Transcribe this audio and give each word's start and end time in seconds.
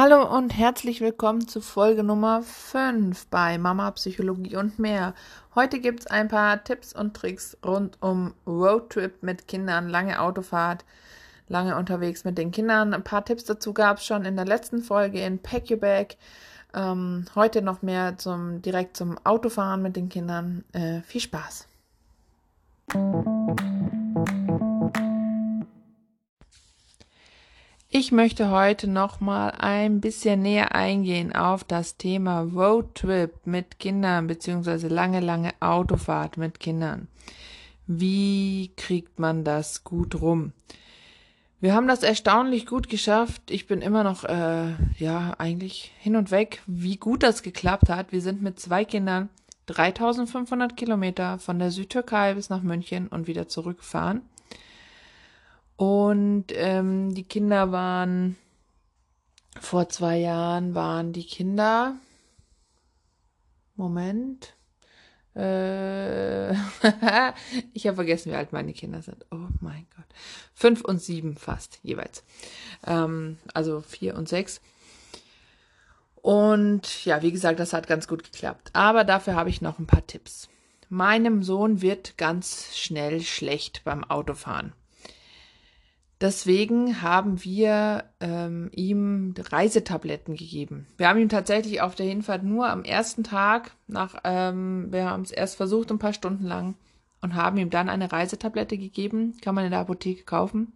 Hallo 0.00 0.22
und 0.22 0.56
herzlich 0.56 1.00
willkommen 1.00 1.48
zu 1.48 1.60
Folge 1.60 2.04
Nummer 2.04 2.42
5 2.44 3.26
bei 3.26 3.58
Mama 3.58 3.90
Psychologie 3.90 4.54
und 4.54 4.78
mehr. 4.78 5.12
Heute 5.56 5.80
gibt 5.80 5.98
es 5.98 6.06
ein 6.06 6.28
paar 6.28 6.62
Tipps 6.62 6.92
und 6.92 7.14
Tricks 7.14 7.56
rund 7.66 8.00
um 8.00 8.32
Roadtrip 8.46 9.24
mit 9.24 9.48
Kindern, 9.48 9.88
lange 9.88 10.20
Autofahrt, 10.20 10.84
lange 11.48 11.76
unterwegs 11.76 12.22
mit 12.24 12.38
den 12.38 12.52
Kindern. 12.52 12.94
Ein 12.94 13.02
paar 13.02 13.24
Tipps 13.24 13.42
dazu 13.42 13.74
gab 13.74 13.96
es 13.96 14.06
schon 14.06 14.24
in 14.24 14.36
der 14.36 14.44
letzten 14.44 14.82
Folge 14.82 15.20
in 15.20 15.40
Pack 15.40 15.68
Your 15.68 15.78
Bag. 15.78 16.16
Ähm, 16.74 17.24
heute 17.34 17.60
noch 17.60 17.82
mehr 17.82 18.16
zum 18.18 18.62
direkt 18.62 18.96
zum 18.96 19.18
Autofahren 19.24 19.82
mit 19.82 19.96
den 19.96 20.08
Kindern. 20.08 20.64
Äh, 20.74 21.00
viel 21.00 21.22
Spaß! 21.22 21.66
Ich 27.98 28.12
möchte 28.12 28.50
heute 28.50 28.86
noch 28.86 29.18
mal 29.18 29.50
ein 29.58 30.00
bisschen 30.00 30.40
näher 30.40 30.72
eingehen 30.72 31.34
auf 31.34 31.64
das 31.64 31.96
Thema 31.96 32.42
Roadtrip 32.42 33.44
mit 33.44 33.80
Kindern 33.80 34.28
beziehungsweise 34.28 34.86
lange, 34.86 35.18
lange 35.18 35.50
Autofahrt 35.58 36.36
mit 36.36 36.60
Kindern. 36.60 37.08
Wie 37.88 38.70
kriegt 38.76 39.18
man 39.18 39.42
das 39.42 39.82
gut 39.82 40.20
rum? 40.20 40.52
Wir 41.60 41.74
haben 41.74 41.88
das 41.88 42.04
erstaunlich 42.04 42.66
gut 42.66 42.88
geschafft. 42.88 43.42
Ich 43.50 43.66
bin 43.66 43.82
immer 43.82 44.04
noch, 44.04 44.22
äh, 44.22 44.74
ja, 44.98 45.34
eigentlich 45.38 45.90
hin 45.98 46.14
und 46.14 46.30
weg, 46.30 46.62
wie 46.68 46.98
gut 46.98 47.24
das 47.24 47.42
geklappt 47.42 47.88
hat. 47.88 48.12
Wir 48.12 48.20
sind 48.20 48.40
mit 48.40 48.60
zwei 48.60 48.84
Kindern 48.84 49.28
3500 49.66 50.76
Kilometer 50.76 51.40
von 51.40 51.58
der 51.58 51.72
Südtürkei 51.72 52.34
bis 52.34 52.48
nach 52.48 52.62
München 52.62 53.08
und 53.08 53.26
wieder 53.26 53.48
zurückgefahren. 53.48 54.22
Und 55.78 56.46
ähm, 56.54 57.14
die 57.14 57.22
Kinder 57.22 57.70
waren 57.70 58.36
vor 59.60 59.88
zwei 59.88 60.18
Jahren 60.18 60.74
waren 60.74 61.12
die 61.12 61.24
Kinder. 61.24 61.94
Moment. 63.76 64.54
Äh, 65.36 66.50
ich 67.72 67.86
habe 67.86 67.94
vergessen, 67.94 68.32
wie 68.32 68.36
alt 68.36 68.52
meine 68.52 68.72
Kinder 68.72 69.02
sind. 69.02 69.24
Oh 69.30 69.46
mein 69.60 69.86
Gott. 69.96 70.06
Fünf 70.52 70.80
und 70.80 71.00
sieben 71.00 71.36
fast 71.36 71.78
jeweils. 71.84 72.24
Ähm, 72.84 73.38
also 73.54 73.80
vier 73.80 74.16
und 74.16 74.28
sechs. 74.28 74.60
Und 76.16 77.04
ja, 77.04 77.22
wie 77.22 77.30
gesagt, 77.30 77.60
das 77.60 77.72
hat 77.72 77.86
ganz 77.86 78.08
gut 78.08 78.24
geklappt. 78.24 78.70
Aber 78.72 79.04
dafür 79.04 79.36
habe 79.36 79.50
ich 79.50 79.62
noch 79.62 79.78
ein 79.78 79.86
paar 79.86 80.04
Tipps. 80.08 80.48
Meinem 80.88 81.44
Sohn 81.44 81.82
wird 81.82 82.18
ganz 82.18 82.76
schnell 82.76 83.20
schlecht 83.20 83.82
beim 83.84 84.02
Autofahren. 84.02 84.72
Deswegen 86.20 87.00
haben 87.00 87.44
wir 87.44 88.04
ähm, 88.18 88.70
ihm 88.74 89.34
Reisetabletten 89.38 90.34
gegeben. 90.34 90.88
Wir 90.96 91.08
haben 91.08 91.20
ihm 91.20 91.28
tatsächlich 91.28 91.80
auf 91.80 91.94
der 91.94 92.06
Hinfahrt 92.06 92.42
nur 92.42 92.68
am 92.68 92.82
ersten 92.82 93.22
Tag 93.22 93.70
nach, 93.86 94.16
ähm, 94.24 94.88
wir 94.90 95.08
haben 95.08 95.22
es 95.22 95.30
erst 95.30 95.56
versucht 95.56 95.92
ein 95.92 96.00
paar 96.00 96.12
Stunden 96.12 96.44
lang 96.44 96.74
und 97.20 97.36
haben 97.36 97.56
ihm 97.58 97.70
dann 97.70 97.88
eine 97.88 98.10
Reisetablette 98.10 98.78
gegeben. 98.78 99.36
Kann 99.42 99.54
man 99.54 99.64
in 99.64 99.70
der 99.70 99.80
Apotheke 99.80 100.24
kaufen. 100.24 100.72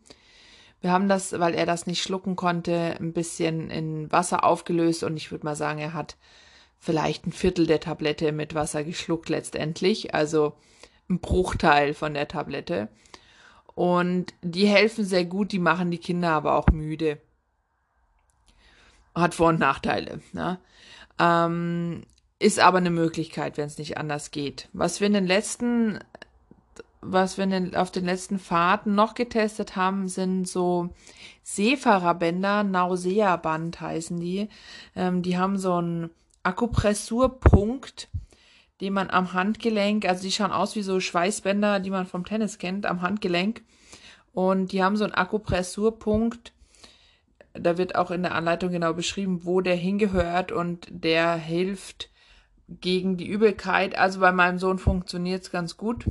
Wir 0.81 0.93
haben 0.93 1.09
das, 1.09 1.39
weil 1.39 1.55
er 1.55 1.67
das 1.67 1.87
nicht 1.87 2.03
schlucken 2.03 2.37
konnte, 2.37 2.97
ein 3.01 3.13
bisschen 3.13 3.71
in 3.71 4.11
Wasser 4.11 4.45
aufgelöst 4.45 5.05
und 5.05 5.17
ich 5.17 5.31
würde 5.31 5.45
mal 5.45 5.57
sagen, 5.57 5.79
er 5.79 5.93
hat 5.93 6.17
vielleicht 6.79 7.27
ein 7.27 7.33
Viertel 7.33 7.67
der 7.67 7.79
Tablette 7.79 8.33
mit 8.33 8.55
Wasser 8.55 8.83
geschluckt 8.83 9.29
letztendlich, 9.29 10.15
also 10.15 10.55
ein 11.09 11.21
Bruchteil 11.21 11.95
von 11.95 12.15
der 12.15 12.27
Tablette. 12.27 12.89
Und 13.75 14.35
die 14.43 14.67
helfen 14.67 15.05
sehr 15.05 15.25
gut, 15.25 15.53
die 15.53 15.59
machen 15.59 15.91
die 15.91 15.99
Kinder 15.99 16.31
aber 16.31 16.57
auch 16.57 16.69
müde. 16.69 17.19
Hat 19.15 19.35
Vor- 19.35 19.49
und 19.49 19.61
Nachteile. 19.61 20.21
Ne? 20.33 20.59
Ähm, 21.19 22.03
ist 22.39 22.59
aber 22.59 22.79
eine 22.79 22.91
Möglichkeit, 22.91 23.57
wenn 23.57 23.67
es 23.67 23.79
nicht 23.79 23.99
anders 23.99 24.31
geht. 24.31 24.69
Was 24.73 25.01
wir 25.01 25.07
in 25.07 25.13
den 25.13 25.27
letzten, 25.27 26.01
was 27.01 27.39
wir 27.39 27.47
den, 27.47 27.77
auf 27.77 27.91
den 27.91 28.05
letzten 28.05 28.39
Fahrten 28.39 28.95
noch 28.95 29.15
getestet 29.15 29.77
haben, 29.77 30.09
sind 30.09 30.49
so 30.49 30.91
Seefahrerbänder, 31.43 32.65
Nausea-Band 32.65 33.81
heißen 33.81 34.19
die. 34.19 34.49
Ähm, 34.97 35.23
die 35.23 35.39
haben 35.39 35.59
so 35.59 35.75
einen 35.75 36.11
Akupressurpunkt, 36.43 38.09
den 38.83 38.95
man 38.95 39.11
am 39.11 39.33
Handgelenk, 39.33 40.05
also 40.07 40.25
die 40.25 40.33
schauen 40.33 40.51
aus 40.51 40.75
wie 40.75 40.83
so 40.83 40.99
Schweißbänder, 40.99 41.79
die 41.79 41.91
man 41.91 42.05
vom 42.05 42.25
Tennis 42.25 42.59
kennt, 42.59 42.85
am 42.85 43.01
Handgelenk. 43.01 43.63
Und 44.33 44.73
die 44.73 44.83
haben 44.83 44.97
so 44.97 45.05
einen 45.05 45.15
Akupressurpunkt. 45.15 46.53
Da 47.55 47.79
wird 47.79 47.95
auch 47.95 48.11
in 48.11 48.25
der 48.25 48.35
Anleitung 48.35 48.73
genau 48.73 48.93
beschrieben, 48.93 49.45
wo 49.45 49.61
der 49.61 49.77
hingehört 49.77 50.51
und 50.51 50.89
der 50.91 51.37
hilft 51.37 52.11
gegen 52.67 53.17
die 53.17 53.29
Übelkeit. 53.29 53.97
Also 53.97 54.19
bei 54.19 54.33
meinem 54.33 54.59
Sohn 54.59 54.81
funktioniert 54.81 55.43
es 55.45 55.53
ganz 55.53 55.77
gut. 55.77 56.07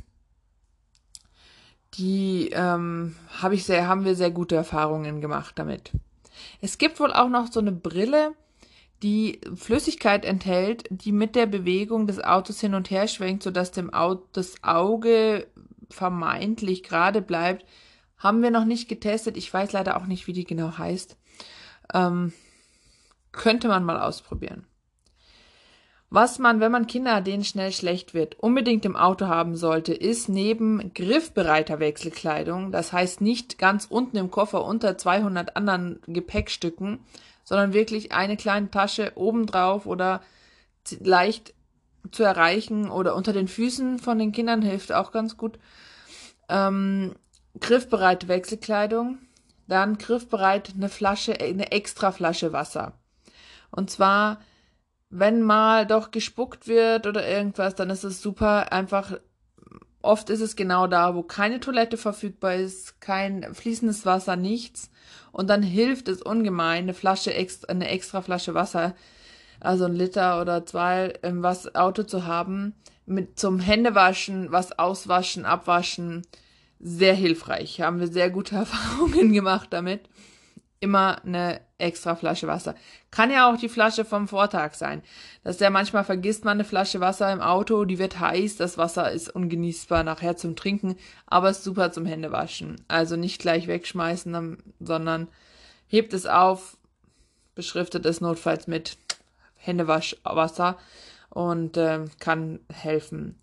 Die 1.94 2.48
ähm, 2.54 3.16
habe 3.42 3.54
ich 3.54 3.64
sehr, 3.64 3.86
haben 3.86 4.06
wir 4.06 4.14
sehr 4.14 4.30
gute 4.30 4.56
Erfahrungen 4.56 5.20
gemacht 5.20 5.58
damit. 5.58 5.92
Es 6.62 6.78
gibt 6.78 7.00
wohl 7.00 7.12
auch 7.12 7.28
noch 7.28 7.52
so 7.52 7.60
eine 7.60 7.72
Brille, 7.72 8.32
die 9.02 9.40
Flüssigkeit 9.54 10.24
enthält, 10.24 10.84
die 10.90 11.12
mit 11.12 11.34
der 11.34 11.46
Bewegung 11.46 12.06
des 12.06 12.22
Autos 12.22 12.60
hin 12.60 12.74
und 12.74 12.90
her 12.90 13.08
schwenkt, 13.08 13.42
sodass 13.42 13.72
dem 13.72 13.92
Auto 13.92 14.24
das 14.32 14.62
Auge 14.62 15.46
vermeintlich 15.90 16.82
gerade 16.82 17.20
bleibt. 17.20 17.66
Haben 18.16 18.42
wir 18.42 18.50
noch 18.50 18.64
nicht 18.64 18.88
getestet. 18.88 19.36
Ich 19.36 19.52
weiß 19.52 19.72
leider 19.72 19.96
auch 19.96 20.06
nicht, 20.06 20.26
wie 20.26 20.32
die 20.32 20.44
genau 20.44 20.78
heißt. 20.78 21.16
Ähm, 21.92 22.32
könnte 23.32 23.68
man 23.68 23.84
mal 23.84 24.00
ausprobieren. 24.00 24.66
Was 26.14 26.38
man, 26.38 26.60
wenn 26.60 26.70
man 26.70 26.86
Kinder 26.86 27.22
denen 27.22 27.42
schnell 27.42 27.72
schlecht 27.72 28.12
wird, 28.12 28.38
unbedingt 28.38 28.84
im 28.84 28.96
Auto 28.96 29.28
haben 29.28 29.56
sollte, 29.56 29.94
ist 29.94 30.28
neben 30.28 30.92
griffbereiter 30.92 31.80
Wechselkleidung, 31.80 32.70
das 32.70 32.92
heißt 32.92 33.22
nicht 33.22 33.56
ganz 33.56 33.86
unten 33.86 34.18
im 34.18 34.30
Koffer 34.30 34.62
unter 34.62 34.98
200 34.98 35.56
anderen 35.56 36.00
Gepäckstücken, 36.06 37.00
sondern 37.52 37.74
wirklich 37.74 38.12
eine 38.12 38.38
kleine 38.38 38.70
Tasche 38.70 39.12
obendrauf 39.14 39.84
oder 39.84 40.22
leicht 41.00 41.52
zu 42.10 42.22
erreichen 42.22 42.90
oder 42.90 43.14
unter 43.14 43.34
den 43.34 43.46
Füßen 43.46 43.98
von 43.98 44.18
den 44.18 44.32
Kindern 44.32 44.62
hilft 44.62 44.90
auch 44.90 45.12
ganz 45.12 45.36
gut. 45.36 45.58
Ähm, 46.48 47.14
griffbereite 47.60 48.28
Wechselkleidung, 48.28 49.18
dann 49.68 49.98
griffbereit 49.98 50.72
eine 50.74 50.88
Flasche, 50.88 51.38
eine 51.42 51.72
extra 51.72 52.10
Flasche 52.10 52.54
Wasser. 52.54 52.94
Und 53.70 53.90
zwar, 53.90 54.40
wenn 55.10 55.42
mal 55.42 55.86
doch 55.86 56.10
gespuckt 56.10 56.68
wird 56.68 57.06
oder 57.06 57.28
irgendwas, 57.28 57.74
dann 57.74 57.90
ist 57.90 58.04
es 58.04 58.22
super 58.22 58.72
einfach. 58.72 59.18
Oft 60.02 60.30
ist 60.30 60.40
es 60.40 60.56
genau 60.56 60.88
da, 60.88 61.14
wo 61.14 61.22
keine 61.22 61.60
Toilette 61.60 61.96
verfügbar 61.96 62.56
ist, 62.56 63.00
kein 63.00 63.54
fließendes 63.54 64.04
Wasser, 64.04 64.34
nichts. 64.34 64.90
Und 65.30 65.48
dann 65.48 65.62
hilft 65.62 66.08
es 66.08 66.20
ungemein, 66.20 66.84
eine 66.84 66.94
Flasche, 66.94 67.32
eine 67.68 67.88
extra 67.88 68.20
Flasche 68.20 68.54
Wasser, 68.54 68.94
also 69.60 69.84
ein 69.84 69.94
Liter 69.94 70.40
oder 70.40 70.66
zwei 70.66 71.14
im 71.22 71.42
was 71.44 71.74
Auto 71.76 72.02
zu 72.02 72.26
haben, 72.26 72.74
mit 73.06 73.38
zum 73.38 73.60
Händewaschen, 73.60 74.50
was 74.50 74.78
auswaschen, 74.78 75.44
abwaschen, 75.44 76.22
sehr 76.80 77.14
hilfreich. 77.14 77.80
Haben 77.80 78.00
wir 78.00 78.08
sehr 78.08 78.28
gute 78.28 78.56
Erfahrungen 78.56 79.32
gemacht 79.32 79.68
damit. 79.70 80.08
Immer 80.82 81.24
eine 81.24 81.60
extra 81.78 82.16
Flasche 82.16 82.48
Wasser. 82.48 82.74
Kann 83.12 83.30
ja 83.30 83.48
auch 83.48 83.56
die 83.56 83.68
Flasche 83.68 84.04
vom 84.04 84.26
Vortag 84.26 84.74
sein. 84.74 85.00
Das 85.44 85.54
ist 85.54 85.60
ja 85.60 85.70
manchmal 85.70 86.02
vergisst 86.02 86.44
man 86.44 86.56
eine 86.56 86.64
Flasche 86.64 86.98
Wasser 86.98 87.32
im 87.32 87.40
Auto, 87.40 87.84
die 87.84 88.00
wird 88.00 88.18
heiß, 88.18 88.56
das 88.56 88.78
Wasser 88.78 89.12
ist 89.12 89.28
ungenießbar 89.28 90.02
nachher 90.02 90.36
zum 90.36 90.56
Trinken, 90.56 90.96
aber 91.26 91.50
ist 91.50 91.62
super 91.62 91.92
zum 91.92 92.04
Händewaschen. 92.04 92.84
Also 92.88 93.14
nicht 93.14 93.40
gleich 93.40 93.68
wegschmeißen, 93.68 94.58
sondern 94.80 95.28
hebt 95.86 96.14
es 96.14 96.26
auf, 96.26 96.76
beschriftet 97.54 98.04
es 98.04 98.20
notfalls 98.20 98.66
mit 98.66 98.98
Händewaschwasser 99.54 100.78
und 101.30 101.76
äh, 101.76 102.06
kann 102.18 102.58
helfen. 102.72 103.38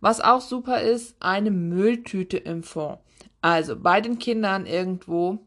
Was 0.00 0.20
auch 0.20 0.40
super 0.40 0.80
ist, 0.80 1.14
eine 1.20 1.52
Mülltüte 1.52 2.36
im 2.36 2.64
Fond. 2.64 2.98
Also 3.42 3.78
bei 3.78 4.00
den 4.00 4.18
Kindern 4.18 4.66
irgendwo 4.66 5.38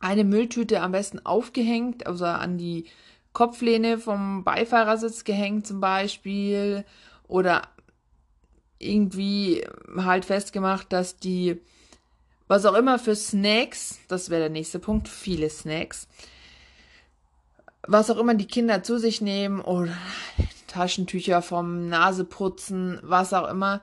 eine 0.00 0.24
Mülltüte 0.24 0.80
am 0.80 0.92
besten 0.92 1.24
aufgehängt, 1.24 2.06
also 2.06 2.24
an 2.24 2.58
die 2.58 2.86
Kopflehne 3.32 3.98
vom 3.98 4.44
Beifahrersitz 4.44 5.24
gehängt 5.24 5.66
zum 5.66 5.80
Beispiel 5.80 6.84
oder 7.26 7.62
irgendwie 8.78 9.64
halt 9.96 10.24
festgemacht, 10.24 10.92
dass 10.92 11.18
die, 11.18 11.60
was 12.46 12.64
auch 12.64 12.74
immer 12.74 12.98
für 12.98 13.14
Snacks, 13.14 13.98
das 14.08 14.30
wäre 14.30 14.42
der 14.42 14.50
nächste 14.50 14.78
Punkt, 14.78 15.08
viele 15.08 15.50
Snacks, 15.50 16.08
was 17.86 18.10
auch 18.10 18.18
immer 18.18 18.34
die 18.34 18.46
Kinder 18.46 18.82
zu 18.82 18.98
sich 18.98 19.20
nehmen 19.20 19.60
oder 19.60 19.96
Taschentücher 20.66 21.42
vom 21.42 21.88
Naseputzen, 21.88 23.00
was 23.02 23.32
auch 23.32 23.48
immer, 23.48 23.82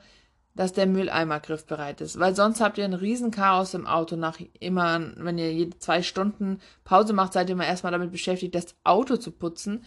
dass 0.56 0.72
der 0.72 0.88
Mülleimer 0.88 1.42
griffbereit 1.42 2.00
ist, 2.00 2.18
weil 2.18 2.34
sonst 2.34 2.62
habt 2.62 2.78
ihr 2.78 2.86
ein 2.86 2.94
Riesenchaos 2.94 3.74
im 3.74 3.86
Auto 3.86 4.16
nach 4.16 4.40
immer, 4.60 5.02
wenn 5.18 5.38
ihr 5.38 5.52
jede 5.54 5.78
zwei 5.80 6.02
Stunden 6.02 6.60
Pause 6.86 7.13
macht, 7.13 7.34
seid 7.34 7.50
ihr 7.50 7.54
immer 7.54 7.68
erstmal 7.68 7.92
damit 7.92 8.12
beschäftigt, 8.12 8.56
das 8.56 8.75
Auto 8.86 9.18
zu 9.18 9.31
putzen, 9.31 9.84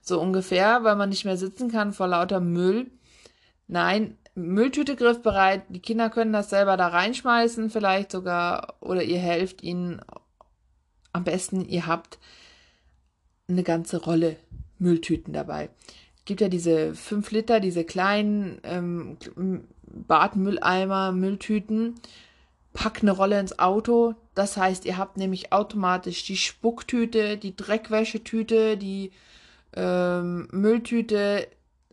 so 0.00 0.20
ungefähr, 0.20 0.84
weil 0.84 0.96
man 0.96 1.08
nicht 1.08 1.24
mehr 1.24 1.36
sitzen 1.36 1.70
kann 1.70 1.92
vor 1.92 2.06
lauter 2.06 2.38
Müll. 2.40 2.90
Nein, 3.66 4.16
Mülltüte 4.34 4.96
griffbereit, 4.96 5.64
die 5.68 5.80
Kinder 5.80 6.08
können 6.08 6.32
das 6.32 6.50
selber 6.50 6.76
da 6.76 6.88
reinschmeißen, 6.88 7.68
vielleicht 7.68 8.12
sogar, 8.12 8.76
oder 8.80 9.02
ihr 9.02 9.18
helft 9.18 9.62
ihnen. 9.62 10.00
Am 11.14 11.24
besten, 11.24 11.66
ihr 11.66 11.86
habt 11.86 12.18
eine 13.46 13.62
ganze 13.62 14.02
Rolle 14.02 14.36
Mülltüten 14.78 15.34
dabei. 15.34 15.68
Gibt 16.24 16.40
ja 16.40 16.48
diese 16.48 16.94
5 16.94 17.30
Liter, 17.32 17.60
diese 17.60 17.84
kleinen 17.84 18.60
ähm, 18.62 19.18
Badmülleimer, 19.82 21.12
Mülltüten. 21.12 21.94
Packt 22.72 23.02
eine 23.02 23.12
Rolle 23.12 23.38
ins 23.38 23.58
Auto. 23.58 24.14
Das 24.34 24.56
heißt, 24.56 24.86
ihr 24.86 24.96
habt 24.96 25.16
nämlich 25.16 25.52
automatisch 25.52 26.24
die 26.24 26.36
Spucktüte, 26.36 27.36
die 27.36 27.54
Dreckwäschetüte, 27.54 28.76
die 28.76 29.12
ähm, 29.74 30.48
Mülltüte, 30.50 31.48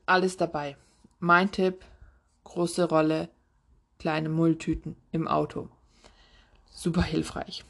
alles 0.05 0.37
dabei. 0.37 0.77
Mein 1.19 1.51
Tipp, 1.51 1.83
große 2.45 2.85
Rolle, 2.85 3.29
kleine 3.99 4.29
Mülltüten 4.29 4.95
im 5.11 5.27
Auto. 5.27 5.69
Super 6.71 7.03
hilfreich. 7.03 7.65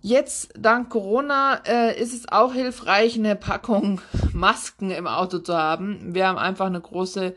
Jetzt, 0.00 0.54
dank 0.56 0.90
Corona, 0.90 1.60
äh, 1.66 2.00
ist 2.00 2.14
es 2.14 2.28
auch 2.28 2.52
hilfreich, 2.52 3.16
eine 3.16 3.34
Packung 3.34 4.00
Masken 4.32 4.92
im 4.92 5.08
Auto 5.08 5.38
zu 5.38 5.56
haben. 5.56 6.14
Wir 6.14 6.28
haben 6.28 6.38
einfach 6.38 6.66
eine 6.66 6.80
große 6.80 7.34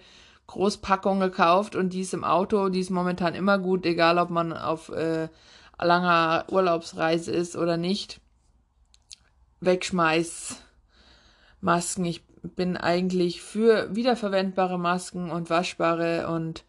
Großpackung 0.51 1.21
gekauft 1.21 1.77
und 1.77 1.93
die 1.93 2.01
ist 2.01 2.13
im 2.13 2.25
Auto, 2.25 2.67
die 2.67 2.81
ist 2.81 2.89
momentan 2.89 3.35
immer 3.35 3.57
gut, 3.57 3.85
egal 3.85 4.17
ob 4.17 4.29
man 4.29 4.51
auf 4.51 4.89
äh, 4.89 5.29
langer 5.81 6.45
Urlaubsreise 6.49 7.31
ist 7.31 7.55
oder 7.55 7.77
nicht. 7.77 8.19
Wegschmeiß 9.61 10.57
Masken. 11.61 12.03
Ich 12.03 12.23
bin 12.43 12.75
eigentlich 12.75 13.41
für 13.41 13.95
wiederverwendbare 13.95 14.77
Masken 14.77 15.31
und 15.31 15.49
waschbare 15.49 16.27
und 16.27 16.65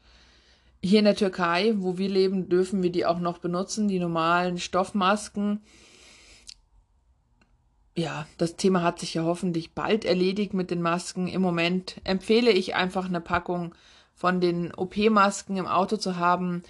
hier 0.80 1.00
in 1.00 1.04
der 1.04 1.16
Türkei, 1.16 1.74
wo 1.76 1.98
wir 1.98 2.08
leben, 2.08 2.48
dürfen 2.48 2.82
wir 2.84 2.92
die 2.92 3.04
auch 3.06 3.18
noch 3.18 3.38
benutzen, 3.38 3.88
die 3.88 3.98
normalen 3.98 4.58
Stoffmasken. 4.58 5.60
Ja, 7.94 8.26
das 8.38 8.56
Thema 8.56 8.82
hat 8.82 9.00
sich 9.00 9.14
ja 9.14 9.24
hoffentlich 9.24 9.74
bald 9.74 10.04
erledigt 10.04 10.54
mit 10.54 10.70
den 10.70 10.80
Masken. 10.80 11.28
Im 11.28 11.42
Moment 11.42 12.00
empfehle 12.04 12.50
ich 12.50 12.74
einfach 12.74 13.06
eine 13.06 13.20
Packung 13.20 13.74
von 14.14 14.40
den 14.40 14.74
OP-Masken 14.74 15.56
im 15.56 15.66
Auto 15.66 15.96
zu 15.96 16.16
haben. 16.16 16.62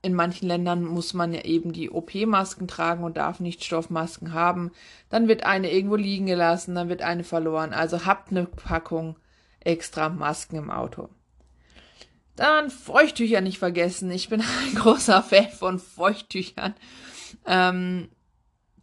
In 0.00 0.14
manchen 0.14 0.46
Ländern 0.46 0.84
muss 0.84 1.12
man 1.14 1.32
ja 1.32 1.42
eben 1.42 1.72
die 1.72 1.90
OP-Masken 1.90 2.68
tragen 2.68 3.04
und 3.04 3.16
darf 3.16 3.40
nicht 3.40 3.64
Stoffmasken 3.64 4.32
haben. 4.32 4.70
Dann 5.08 5.26
wird 5.26 5.44
eine 5.44 5.72
irgendwo 5.72 5.96
liegen 5.96 6.26
gelassen, 6.26 6.74
dann 6.74 6.88
wird 6.88 7.02
eine 7.02 7.24
verloren. 7.24 7.72
Also 7.72 8.04
habt 8.04 8.30
eine 8.30 8.46
Packung 8.46 9.16
extra 9.60 10.08
Masken 10.08 10.56
im 10.56 10.70
Auto. 10.70 11.08
Dann 12.36 12.70
Feuchttücher 12.70 13.40
nicht 13.40 13.58
vergessen. 13.58 14.10
Ich 14.10 14.28
bin 14.28 14.40
ein 14.66 14.74
großer 14.74 15.22
Fan 15.22 15.48
von 15.50 15.78
Feuchttüchern. 15.80 16.74
Ähm, 17.44 18.08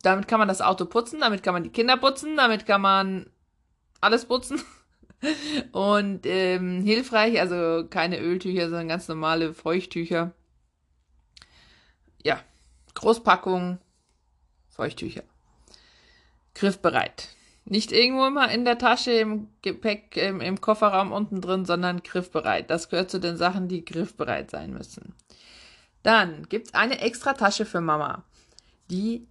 damit 0.02 0.28
kann 0.28 0.40
man 0.40 0.48
das 0.48 0.62
Auto 0.62 0.86
putzen, 0.86 1.20
damit 1.20 1.44
kann 1.44 1.54
man 1.54 1.64
die 1.64 1.72
Kinder 1.72 1.98
putzen, 1.98 2.38
damit 2.38 2.66
kann 2.66 2.82
man 2.82 3.30
alles 4.02 4.26
putzen. 4.26 4.62
Und 5.74 6.26
ähm, 6.26 6.82
hilfreich, 6.84 7.40
also 7.40 7.86
keine 7.90 8.20
Öltücher, 8.20 8.70
sondern 8.70 8.88
ganz 8.88 9.08
normale 9.08 9.54
Feuchttücher. 9.54 10.32
Ja, 12.24 12.42
Großpackung, 12.96 13.80
Feuchttücher. 14.70 15.24
Griffbereit. 16.56 17.30
Nicht 17.66 17.92
irgendwo 17.92 18.26
immer 18.26 18.50
in 18.52 18.66
der 18.66 18.78
Tasche, 18.78 19.12
im 19.12 19.50
Gepäck, 19.62 20.18
im, 20.18 20.42
im 20.42 20.60
Kofferraum 20.60 21.12
unten 21.12 21.42
drin, 21.42 21.66
sondern 21.66 22.02
griffbereit. 22.02 22.70
Das 22.70 22.90
gehört 22.90 23.12
zu 23.12 23.20
den 23.20 23.38
Sachen, 23.38 23.68
die 23.68 23.86
griffbereit 23.86 24.50
sein 24.50 24.72
müssen. 24.72 25.14
Dann 26.02 26.48
gibt's 26.48 26.74
eine 26.74 27.00
extra 27.00 27.34
Tasche 27.34 27.66
für 27.66 27.82
Mama. 27.82 28.24
Die 28.90 29.28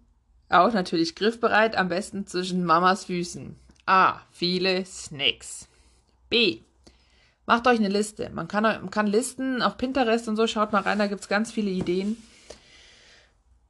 auch 0.49 0.73
natürlich 0.73 1.15
griffbereit, 1.15 1.77
am 1.77 1.89
besten 1.89 2.27
zwischen 2.27 2.65
Mamas 2.65 3.07
Füßen. 3.07 3.57
A. 3.87 4.21
Viele 4.33 4.85
Snacks. 4.85 5.69
B. 6.31 6.61
Macht 7.47 7.67
euch 7.67 7.79
eine 7.79 7.89
Liste. 7.89 8.31
Man 8.31 8.49
kann, 8.49 8.91
kann 8.91 9.07
Listen 9.07 9.63
auf 9.63 9.79
Pinterest 9.79 10.29
und 10.29 10.37
so, 10.37 10.47
schaut 10.47 10.73
mal 10.73 10.83
rein, 10.83 10.99
da 10.99 11.07
gibt's 11.07 11.29
ganz 11.29 11.51
viele 11.51 11.71
Ideen. 11.71 12.23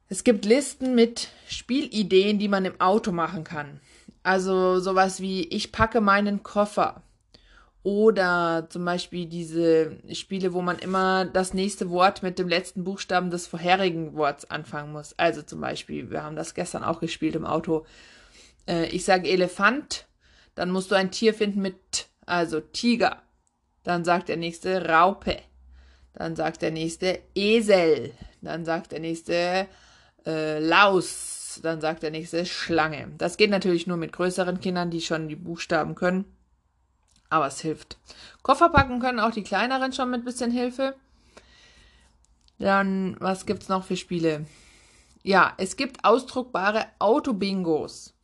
Es 0.09 0.25
gibt 0.25 0.45
Listen 0.45 0.95
mit 0.95 1.29
Spielideen, 1.49 2.39
die 2.39 2.49
man 2.49 2.65
im 2.65 2.81
Auto 2.81 3.13
machen 3.13 3.45
kann. 3.45 3.81
Also 4.23 4.81
sowas 4.81 5.21
wie 5.21 5.45
ich 5.45 5.71
packe 5.71 6.01
meinen 6.01 6.43
Koffer. 6.43 7.03
Oder 7.89 8.67
zum 8.69 8.85
Beispiel 8.85 9.25
diese 9.25 9.97
Spiele, 10.13 10.53
wo 10.53 10.61
man 10.61 10.79
immer 10.79 11.25
das 11.25 11.55
nächste 11.55 11.89
Wort 11.89 12.23
mit 12.23 12.39
dem 12.39 12.47
letzten 12.47 12.85
Buchstaben 12.85 13.31
des 13.31 13.47
vorherigen 13.47 14.15
Worts 14.15 14.51
anfangen 14.51 14.93
muss. 14.93 15.15
Also 15.17 15.41
zum 15.41 15.63
Beispiel, 15.63 16.11
wir 16.11 16.23
haben 16.23 16.37
das 16.37 16.53
gestern 16.53 16.85
auch 16.85 17.01
gespielt 17.01 17.35
im 17.35 17.47
Auto. 17.47 17.87
Äh, 18.69 18.89
ich 18.89 19.07
sage 19.07 19.31
Elefant, 19.31 20.07
dann 20.55 20.71
musst 20.71 20.91
du 20.91 20.97
ein 20.97 21.11
Tier 21.11 21.33
finden 21.33 21.63
mit, 21.63 22.09
also 22.27 22.61
Tiger. 22.61 23.23
Dann 23.85 24.05
sagt 24.05 24.29
der 24.29 24.37
nächste 24.37 24.87
Raupe. 24.87 25.39
Dann 26.13 26.37
sagt 26.37 26.61
der 26.61 26.73
nächste 26.73 27.21
Esel. 27.35 28.13
Dann 28.43 28.67
sagt 28.67 28.93
der 28.93 29.01
nächste 29.01 29.67
äh, 30.27 30.59
Laus 30.59 31.37
dann 31.65 31.81
sagt 31.81 32.05
der 32.05 32.13
nächste 32.13 32.47
Schlange. 32.47 33.09
Das 33.19 33.37
geht 33.37 33.51
natürlich 33.51 33.89
nur 33.89 33.97
mit 33.97 34.13
größeren 34.13 34.61
Kindern, 34.61 34.91
die 34.91 35.01
schon 35.01 35.29
die 35.29 35.35
Buchstaben 35.35 35.97
können. 35.97 36.38
Aber 37.31 37.47
es 37.47 37.61
hilft. 37.61 37.99
Koffer 38.43 38.71
packen 38.71 39.01
können 39.01 39.21
auch 39.21 39.33
die 39.33 39.43
kleineren 39.43 39.93
schon 39.93 40.11
mit 40.11 40.25
bisschen 40.25 40.51
Hilfe. 40.51 40.95
Dann, 42.59 43.17
was 43.21 43.47
gibt's 43.47 43.69
noch 43.69 43.85
für 43.85 43.97
Spiele? 43.97 44.47
Ja, 45.23 45.53
es 45.59 45.77
gibt 45.77 46.05
ausdruckbare 46.05 46.87
Autobingos. 46.99 48.15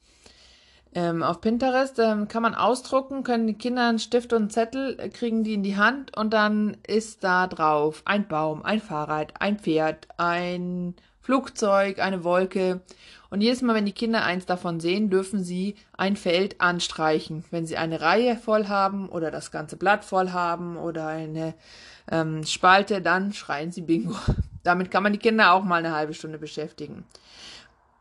Ähm, 0.94 1.24
auf 1.24 1.40
Pinterest 1.40 1.98
ähm, 1.98 2.28
kann 2.28 2.42
man 2.42 2.54
ausdrucken, 2.54 3.24
können 3.24 3.48
die 3.48 3.58
Kinder 3.58 3.88
einen 3.88 3.98
Stift 3.98 4.32
und 4.32 4.42
einen 4.42 4.50
Zettel, 4.50 4.98
äh, 5.00 5.08
kriegen 5.08 5.42
die 5.42 5.54
in 5.54 5.64
die 5.64 5.76
Hand 5.76 6.16
und 6.16 6.32
dann 6.32 6.76
ist 6.86 7.24
da 7.24 7.48
drauf 7.48 8.02
ein 8.04 8.28
Baum, 8.28 8.64
ein 8.64 8.80
Fahrrad, 8.80 9.34
ein 9.40 9.58
Pferd, 9.58 10.06
ein 10.18 10.94
Flugzeug, 11.24 12.00
eine 12.00 12.22
Wolke. 12.22 12.82
Und 13.30 13.40
jedes 13.40 13.62
Mal, 13.62 13.74
wenn 13.74 13.86
die 13.86 13.92
Kinder 13.92 14.22
eins 14.22 14.44
davon 14.44 14.78
sehen, 14.78 15.08
dürfen 15.08 15.42
sie 15.42 15.74
ein 15.96 16.16
Feld 16.16 16.60
anstreichen. 16.60 17.44
Wenn 17.50 17.66
sie 17.66 17.78
eine 17.78 18.02
Reihe 18.02 18.36
voll 18.36 18.68
haben 18.68 19.08
oder 19.08 19.30
das 19.30 19.50
ganze 19.50 19.76
Blatt 19.76 20.04
voll 20.04 20.32
haben 20.32 20.76
oder 20.76 21.06
eine 21.06 21.54
ähm, 22.10 22.44
Spalte, 22.44 23.00
dann 23.00 23.32
schreien 23.32 23.72
sie 23.72 23.80
Bingo. 23.80 24.14
Damit 24.62 24.90
kann 24.90 25.02
man 25.02 25.14
die 25.14 25.18
Kinder 25.18 25.54
auch 25.54 25.64
mal 25.64 25.76
eine 25.76 25.94
halbe 25.94 26.12
Stunde 26.12 26.38
beschäftigen. 26.38 27.04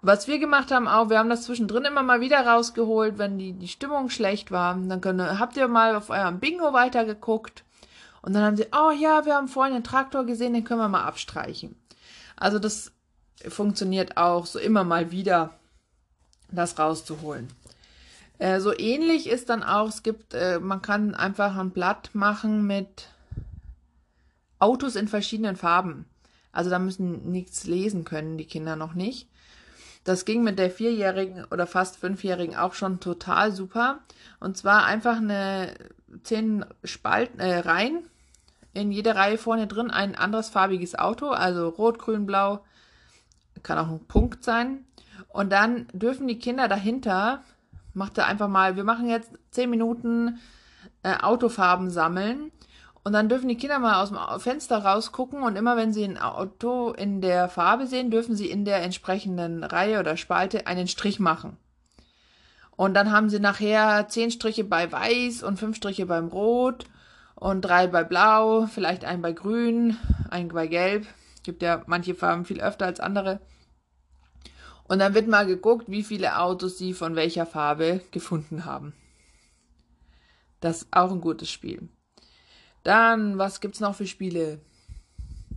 Was 0.02 0.28
wir 0.28 0.38
gemacht 0.38 0.70
haben, 0.70 0.90
auch, 0.90 1.10
wir 1.10 1.18
haben 1.18 1.30
das 1.30 1.44
zwischendrin 1.44 1.86
immer 1.86 2.04
mal 2.04 2.20
wieder 2.20 2.46
rausgeholt, 2.46 3.18
wenn 3.18 3.40
die, 3.40 3.54
die 3.54 3.70
Stimmung 3.70 4.10
schlecht 4.10 4.52
war. 4.52 4.76
Dann 4.76 5.00
können, 5.00 5.40
habt 5.40 5.56
ihr 5.56 5.70
mal 5.70 5.96
auf 5.96 6.10
eurem 6.10 6.42
Bingo 6.42 6.74
weitergeguckt. 6.74 7.64
Und 8.22 8.34
dann 8.34 8.44
haben 8.44 8.58
sie, 8.58 8.68
oh 8.74 8.92
ja, 8.92 9.26
wir 9.26 9.36
haben 9.36 9.48
vorhin 9.48 9.76
einen 9.76 9.86
Traktor 9.86 10.26
gesehen, 10.26 10.54
den 10.54 10.66
können 10.66 10.82
wir 10.82 10.90
mal 10.90 11.06
abstreichen. 11.06 11.78
Also 12.36 12.60
das 12.60 12.92
funktioniert 13.48 14.18
auch 14.18 14.46
so 14.46 14.60
immer 14.60 14.84
mal 14.84 15.12
wieder, 15.12 15.54
das 16.52 16.78
rauszuholen. 16.78 17.48
Äh, 18.40 18.60
so 18.60 18.78
ähnlich 18.78 19.28
ist 19.28 19.50
dann 19.50 19.64
auch, 19.64 19.90
es 19.90 20.04
gibt, 20.04 20.34
äh, 20.34 20.60
man 20.60 20.82
kann 20.82 21.16
einfach 21.16 21.58
ein 21.58 21.72
Blatt 21.72 22.10
machen 22.14 22.66
mit 22.66 23.08
Autos 24.60 24.96
in 24.96 25.08
verschiedenen 25.08 25.56
Farben. 25.56 26.06
Also 26.52 26.70
da 26.70 26.80
müssen 26.80 27.32
nichts 27.32 27.66
lesen 27.66 28.06
können 28.06 28.38
die 28.38 28.46
Kinder 28.46 28.76
noch 28.76 28.94
nicht. 28.94 29.28
Das 30.04 30.26
ging 30.26 30.44
mit 30.44 30.60
der 30.60 30.70
vierjährigen 30.70 31.46
oder 31.46 31.66
fast 31.66 31.98
fünfjährigen 31.98 32.56
auch 32.56 32.74
schon 32.74 33.00
total 33.00 33.52
super. 33.52 34.00
Und 34.40 34.58
zwar 34.58 34.86
einfach 34.86 35.18
eine 35.18 35.74
zehn 36.24 36.66
Spalten 36.84 37.40
äh, 37.40 37.60
Reihen. 37.60 38.06
In 38.74 38.92
jeder 38.92 39.16
Reihe 39.16 39.38
vorne 39.38 39.68
drin 39.68 39.92
ein 39.92 40.16
anderes 40.16 40.50
farbiges 40.50 40.98
Auto, 40.98 41.30
also 41.30 41.70
rot, 41.70 42.00
grün, 42.00 42.26
blau, 42.26 42.64
kann 43.64 43.78
auch 43.78 43.90
ein 43.90 44.06
Punkt 44.08 44.44
sein. 44.44 44.86
Und 45.30 45.52
dann 45.52 45.88
dürfen 45.94 46.28
die 46.28 46.38
Kinder 46.38 46.68
dahinter, 46.68 47.44
macht 47.94 48.18
er 48.18 48.28
einfach 48.28 48.48
mal, 48.48 48.76
wir 48.76 48.84
machen 48.84 49.10
jetzt 49.10 49.32
zehn 49.52 49.70
Minuten 49.70 50.40
äh, 51.02 51.16
Autofarben 51.18 51.90
sammeln. 51.90 52.52
Und 53.04 53.12
dann 53.14 53.28
dürfen 53.28 53.50
die 53.50 53.58
Kinder 53.58 53.80
mal 53.80 54.02
aus 54.02 54.10
dem 54.10 54.40
Fenster 54.40 54.78
rausgucken 54.78 55.44
und 55.44 55.58
immer 55.58 55.76
wenn 55.76 55.92
sie 55.92 56.06
ein 56.06 56.18
Auto 56.18 56.92
in 56.92 57.20
der 57.20 57.50
Farbe 57.50 57.86
sehen, 57.86 58.12
dürfen 58.12 58.36
sie 58.36 58.50
in 58.50 58.64
der 58.64 58.82
entsprechenden 58.82 59.64
Reihe 59.66 60.00
oder 60.00 60.16
Spalte 60.16 60.68
einen 60.68 60.88
Strich 60.88 61.20
machen. 61.20 61.58
Und 62.76 62.94
dann 62.94 63.12
haben 63.12 63.30
sie 63.30 63.40
nachher 63.40 64.08
zehn 64.08 64.32
Striche 64.32 64.64
bei 64.64 64.92
Weiß 64.92 65.44
und 65.44 65.60
fünf 65.60 65.76
Striche 65.76 66.06
beim 66.06 66.28
Rot 66.28 66.86
und 67.36 67.62
drei 67.62 67.88
bei 67.88 68.06
Blau, 68.06 68.68
vielleicht 68.68 69.04
ein 69.04 69.22
bei 69.22 69.34
Grün, 69.34 69.98
ein 70.30 70.48
bei 70.48 70.68
Gelb. 70.68 71.06
Gibt 71.44 71.62
ja 71.62 71.84
manche 71.88 72.16
Farben 72.16 72.46
viel 72.46 72.62
öfter 72.62 72.86
als 72.86 73.02
andere. 73.02 73.42
Und 74.94 75.00
dann 75.00 75.16
wird 75.16 75.28
mal 75.28 75.48
geguckt, 75.48 75.90
wie 75.90 76.04
viele 76.04 76.38
Autos 76.38 76.78
sie 76.78 76.94
von 76.94 77.16
welcher 77.16 77.48
Farbe 77.48 78.02
gefunden 78.12 78.64
haben. 78.64 78.94
Das 80.60 80.84
ist 80.84 80.88
auch 80.92 81.12
ein 81.12 81.20
gutes 81.20 81.50
Spiel. 81.50 81.90
Dann, 82.84 83.40
was 83.40 83.60
gibt's 83.60 83.80
noch 83.80 83.96
für 83.96 84.06
Spiele? 84.06 84.62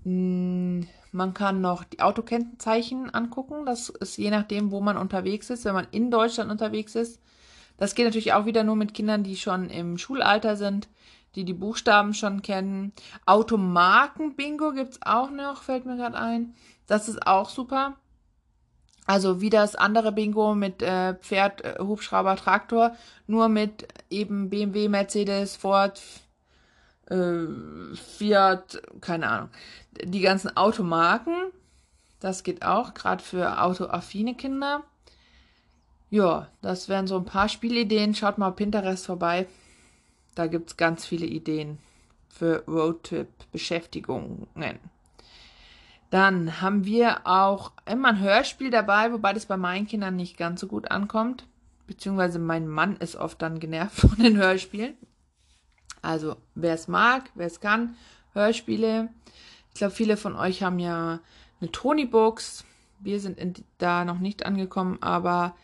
Hm, 0.04 0.86
man 1.12 1.34
kann 1.34 1.60
noch 1.60 1.84
die 1.84 2.00
Autokennzeichen 2.00 3.12
angucken. 3.12 3.66
Das 3.66 3.90
ist 3.90 4.16
je 4.16 4.30
nachdem, 4.30 4.70
wo 4.70 4.80
man 4.80 4.96
unterwegs 4.96 5.50
ist. 5.50 5.66
Wenn 5.66 5.74
man 5.74 5.88
in 5.90 6.10
Deutschland 6.10 6.50
unterwegs 6.50 6.94
ist, 6.94 7.20
das 7.76 7.94
geht 7.94 8.06
natürlich 8.06 8.32
auch 8.32 8.46
wieder 8.46 8.64
nur 8.64 8.76
mit 8.76 8.94
Kindern, 8.94 9.22
die 9.22 9.36
schon 9.36 9.68
im 9.68 9.98
Schulalter 9.98 10.56
sind 10.56 10.88
die 11.34 11.44
die 11.44 11.52
Buchstaben 11.52 12.14
schon 12.14 12.40
kennen. 12.40 12.92
Automarken-Bingo 13.26 14.72
gibt's 14.72 14.98
auch 15.02 15.30
noch, 15.30 15.62
fällt 15.62 15.84
mir 15.84 15.96
gerade 15.96 16.16
ein. 16.16 16.54
Das 16.86 17.08
ist 17.08 17.26
auch 17.26 17.50
super. 17.50 17.96
Also 19.06 19.40
wie 19.40 19.50
das 19.50 19.76
andere 19.76 20.12
Bingo 20.12 20.54
mit 20.54 20.82
äh, 20.82 21.14
Pferd, 21.14 21.64
äh, 21.64 21.76
Hubschrauber, 21.78 22.36
Traktor, 22.36 22.96
nur 23.26 23.48
mit 23.48 23.86
eben 24.10 24.50
BMW, 24.50 24.88
Mercedes, 24.88 25.56
Ford, 25.56 26.02
äh, 27.08 27.46
Fiat, 27.94 28.82
keine 29.00 29.28
Ahnung. 29.28 29.50
Die 30.02 30.20
ganzen 30.20 30.56
Automarken, 30.56 31.52
das 32.18 32.42
geht 32.42 32.64
auch, 32.64 32.94
gerade 32.94 33.22
für 33.22 33.62
autoaffine 33.62 34.34
Kinder. 34.34 34.82
Ja, 36.10 36.48
das 36.62 36.88
wären 36.88 37.06
so 37.06 37.16
ein 37.16 37.24
paar 37.24 37.48
Spielideen. 37.48 38.14
Schaut 38.14 38.38
mal 38.38 38.50
Pinterest 38.50 39.06
vorbei. 39.06 39.46
Da 40.34 40.46
gibt 40.46 40.70
es 40.70 40.76
ganz 40.76 41.04
viele 41.06 41.26
Ideen 41.26 41.78
für 42.28 42.64
Roadtrip-Beschäftigungen. 42.66 44.46
Dann 46.10 46.60
haben 46.60 46.84
wir 46.84 47.26
auch 47.26 47.72
immer 47.84 48.08
ein 48.08 48.20
Hörspiel 48.20 48.70
dabei, 48.70 49.12
wobei 49.12 49.32
das 49.32 49.46
bei 49.46 49.56
meinen 49.56 49.86
Kindern 49.86 50.16
nicht 50.16 50.36
ganz 50.36 50.60
so 50.60 50.66
gut 50.66 50.90
ankommt. 50.90 51.46
Beziehungsweise 51.86 52.38
mein 52.38 52.68
Mann 52.68 52.96
ist 52.96 53.16
oft 53.16 53.40
dann 53.42 53.60
genervt 53.60 53.96
von 54.00 54.16
den 54.18 54.36
Hörspielen. 54.36 54.94
Also, 56.02 56.36
wer 56.54 56.74
es 56.74 56.88
mag, 56.88 57.30
wer 57.34 57.46
es 57.46 57.60
kann, 57.60 57.96
Hörspiele. 58.32 59.08
Ich 59.72 59.78
glaube, 59.78 59.94
viele 59.94 60.16
von 60.16 60.36
euch 60.36 60.62
haben 60.62 60.78
ja 60.78 61.20
eine 61.60 61.72
Tony-Box. 61.72 62.64
Wir 63.00 63.20
sind 63.20 63.38
in, 63.38 63.54
da 63.78 64.04
noch 64.04 64.18
nicht 64.18 64.46
angekommen, 64.46 64.98
aber 65.00 65.56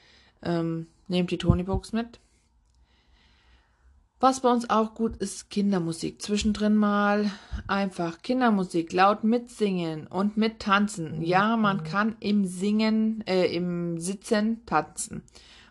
ähm, 0.43 0.89
nehmt 1.07 1.31
die 1.31 1.39
Tony-Box 1.39 1.93
mit. 1.93 2.19
Was 4.23 4.39
bei 4.39 4.53
uns 4.53 4.71
auch 4.71 4.95
gut 4.95 5.17
ist, 5.17 5.51
Kindermusik. 5.51 6.23
Zwischendrin 6.23 6.77
mal 6.77 7.29
einfach 7.67 8.23
Kindermusik 8.23 8.93
laut 8.93 9.25
mitsingen 9.25 10.07
und 10.07 10.37
mittanzen. 10.37 11.23
Ja, 11.23 11.57
man 11.57 11.79
mhm. 11.79 11.83
kann 11.83 12.17
im 12.21 12.45
Singen, 12.45 13.27
äh, 13.27 13.53
im 13.53 13.99
Sitzen 13.99 14.65
tanzen. 14.65 15.25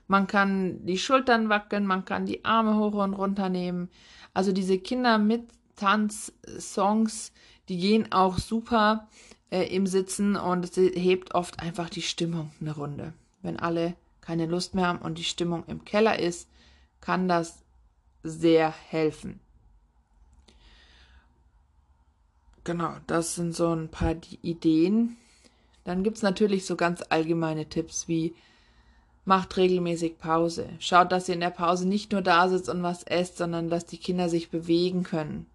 Man 0.10 0.28
kann 0.28 0.86
die 0.86 0.98
Schultern 0.98 1.48
wackeln, 1.48 1.88
man 1.88 2.04
kann 2.04 2.26
die 2.26 2.44
Arme 2.44 2.76
hoch 2.76 3.02
und 3.02 3.14
runter 3.14 3.48
nehmen. 3.48 3.90
Also 4.34 4.52
diese 4.52 4.78
Kinder 4.80 5.18
mit 5.18 5.48
Tanz-Songs, 5.78 7.32
die 7.70 7.78
gehen 7.78 8.12
auch 8.12 8.38
super 8.38 9.08
äh, 9.50 9.74
im 9.74 9.88
Sitzen 9.88 10.36
und 10.36 10.66
es 10.66 10.76
hebt 10.76 11.36
oft 11.36 11.62
einfach 11.62 11.90
die 11.90 12.02
Stimmung 12.02 12.52
eine 12.60 12.76
Runde. 12.76 13.14
Wenn 13.42 13.58
alle 13.58 13.96
keine 14.20 14.46
Lust 14.46 14.76
mehr 14.76 14.88
haben 14.88 15.00
und 15.00 15.20
die 15.20 15.24
Stimmung 15.24 15.64
im 15.68 15.86
Keller 15.86 16.20
ist, 16.20 16.50
kann 17.00 17.30
das 17.30 17.64
sehr 18.24 18.74
helfen. 18.90 19.40
Genau, 22.64 22.96
das 23.08 23.36
sind 23.36 23.56
so 23.56 23.74
ein 23.74 23.90
paar 23.90 24.16
Ideen. 24.42 25.18
Dann 25.84 26.04
gibt 26.04 26.18
es 26.18 26.24
natürlich 26.24 26.66
so 26.66 26.76
ganz 26.76 27.04
allgemeine 27.10 27.68
Tipps 27.68 28.08
wie 28.08 28.36
macht 29.26 29.58
regelmäßig 29.58 30.18
Pause. 30.18 30.70
Schaut, 30.80 31.12
dass 31.12 31.28
ihr 31.28 31.36
in 31.36 31.42
der 31.42 31.52
Pause 31.52 31.88
nicht 31.88 32.12
nur 32.12 32.22
da 32.22 32.50
sitzt 32.50 32.70
und 32.70 32.84
was 32.84 33.04
esst, 33.04 33.38
sondern 33.38 33.70
dass 33.70 33.86
die 33.86 33.98
Kinder 33.98 34.30
sich 34.30 34.50
bewegen 34.50 35.04
können. 35.04 35.46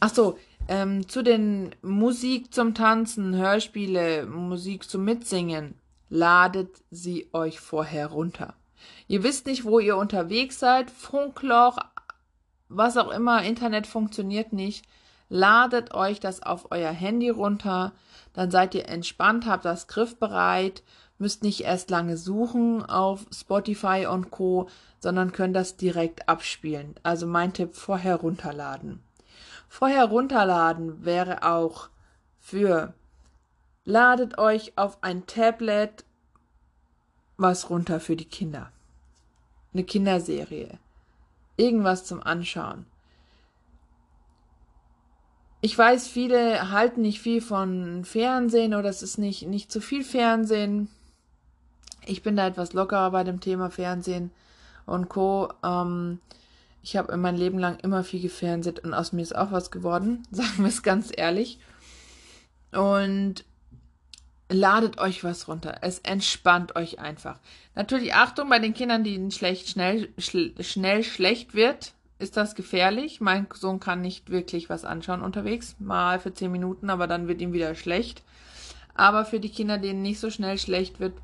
Ach 0.00 0.12
so, 0.12 0.38
ähm, 0.66 1.08
zu 1.08 1.22
den 1.22 1.74
Musik 1.82 2.52
zum 2.52 2.74
Tanzen, 2.74 3.36
Hörspiele, 3.36 4.26
Musik 4.26 4.88
zum 4.88 5.04
Mitsingen, 5.04 5.74
ladet 6.10 6.70
sie 6.90 7.28
euch 7.32 7.60
vorher 7.60 8.08
runter. 8.08 8.54
Ihr 9.06 9.22
wisst 9.22 9.46
nicht, 9.46 9.64
wo 9.64 9.78
ihr 9.78 9.96
unterwegs 9.96 10.58
seid, 10.58 10.90
Funkloch, 10.90 11.78
was 12.68 12.96
auch 12.96 13.10
immer, 13.10 13.42
Internet 13.42 13.86
funktioniert 13.86 14.52
nicht. 14.52 14.84
Ladet 15.28 15.92
euch 15.92 16.20
das 16.20 16.42
auf 16.42 16.70
euer 16.70 16.90
Handy 16.90 17.28
runter, 17.28 17.92
dann 18.32 18.50
seid 18.50 18.74
ihr 18.74 18.88
entspannt, 18.88 19.46
habt 19.46 19.64
das 19.64 19.86
griffbereit, 19.86 20.82
müsst 21.18 21.42
nicht 21.42 21.62
erst 21.62 21.90
lange 21.90 22.16
suchen 22.16 22.84
auf 22.84 23.26
Spotify 23.34 24.06
und 24.10 24.30
Co, 24.30 24.68
sondern 25.00 25.32
könnt 25.32 25.54
das 25.54 25.76
direkt 25.76 26.28
abspielen. 26.28 26.94
Also 27.02 27.26
mein 27.26 27.52
Tipp, 27.52 27.74
vorher 27.74 28.16
runterladen. 28.16 29.02
Vorher 29.68 30.06
runterladen 30.06 31.04
wäre 31.04 31.42
auch 31.42 31.90
für 32.38 32.94
ladet 33.88 34.36
euch 34.36 34.74
auf 34.76 34.98
ein 35.02 35.26
Tablet 35.26 36.04
was 37.38 37.70
runter 37.70 38.00
für 38.00 38.16
die 38.16 38.26
Kinder 38.26 38.70
eine 39.72 39.84
Kinderserie, 39.84 40.78
irgendwas 41.56 42.04
zum 42.04 42.22
Anschauen. 42.22 42.86
Ich 45.60 45.76
weiß, 45.76 46.06
viele 46.06 46.70
halten 46.70 47.02
nicht 47.02 47.20
viel 47.20 47.40
von 47.40 48.04
Fernsehen 48.04 48.74
oder 48.74 48.88
es 48.88 49.02
ist 49.02 49.18
nicht, 49.18 49.46
nicht 49.46 49.72
zu 49.72 49.80
viel 49.80 50.04
Fernsehen. 50.04 50.88
Ich 52.06 52.22
bin 52.22 52.36
da 52.36 52.46
etwas 52.46 52.72
lockerer 52.72 53.10
bei 53.10 53.24
dem 53.24 53.40
Thema 53.40 53.70
Fernsehen 53.70 54.30
und 54.86 55.08
Co. 55.08 55.52
Ähm, 55.64 56.20
ich 56.82 56.96
habe 56.96 57.16
mein 57.16 57.36
Leben 57.36 57.58
lang 57.58 57.78
immer 57.80 58.04
viel 58.04 58.22
gefernseht 58.22 58.80
und 58.80 58.94
aus 58.94 59.12
mir 59.12 59.22
ist 59.22 59.36
auch 59.36 59.50
was 59.50 59.70
geworden, 59.70 60.22
sagen 60.30 60.58
wir 60.58 60.68
es 60.68 60.82
ganz 60.82 61.10
ehrlich. 61.14 61.58
Und 62.70 63.44
ladet 64.48 64.98
euch 64.98 65.24
was 65.24 65.48
runter. 65.48 65.78
Es 65.82 65.98
entspannt 66.00 66.76
euch 66.76 66.98
einfach. 66.98 67.38
Natürlich 67.74 68.14
Achtung 68.14 68.48
bei 68.48 68.58
den 68.58 68.74
Kindern, 68.74 69.04
die 69.04 69.30
schlecht, 69.30 69.68
schnell, 69.68 70.08
schl 70.18 70.54
schnell 70.62 71.04
schlecht 71.04 71.54
wird, 71.54 71.92
ist 72.18 72.36
das 72.36 72.54
gefährlich. 72.54 73.20
Mein 73.20 73.46
Sohn 73.54 73.80
kann 73.80 74.00
nicht 74.00 74.30
wirklich 74.30 74.68
was 74.70 74.84
anschauen 74.84 75.22
unterwegs, 75.22 75.76
mal 75.78 76.18
für 76.18 76.32
zehn 76.32 76.50
Minuten, 76.50 76.90
aber 76.90 77.06
dann 77.06 77.28
wird 77.28 77.40
ihm 77.40 77.52
wieder 77.52 77.74
schlecht. 77.74 78.22
Aber 78.94 79.24
für 79.24 79.38
die 79.38 79.50
Kinder, 79.50 79.78
denen 79.78 80.02
nicht 80.02 80.18
so 80.18 80.30
schnell 80.30 80.58
schlecht 80.58 80.98
wird 80.98 81.14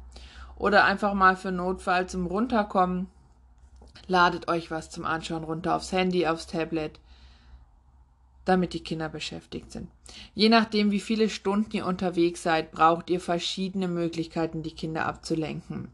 oder 0.57 0.85
einfach 0.85 1.15
mal 1.15 1.37
für 1.37 1.51
Notfall 1.51 2.09
zum 2.09 2.27
Runterkommen, 2.27 3.09
ladet 4.07 4.49
euch 4.49 4.71
was 4.71 4.91
zum 4.91 5.05
Anschauen 5.05 5.45
runter 5.45 5.75
aufs 5.75 5.93
Handy, 5.93 6.27
aufs 6.27 6.47
Tablet 6.47 7.01
damit 8.45 8.75
die 8.75 8.83
Kinder 8.83 9.09
beschäftigt 9.09 9.73
sind. 9.73 9.89
Je 10.35 10.49
nachdem, 10.49 10.91
wie 10.91 11.01
viele 11.01 11.29
Stunden 11.29 11.77
ihr 11.77 11.87
unterwegs 11.87 12.43
seid, 12.43 12.73
braucht 12.73 13.11
ihr 13.11 13.21
verschiedene 13.21 13.89
Möglichkeiten, 13.89 14.63
die 14.63 14.75
Kinder 14.75 15.07
abzulenken. 15.07 15.89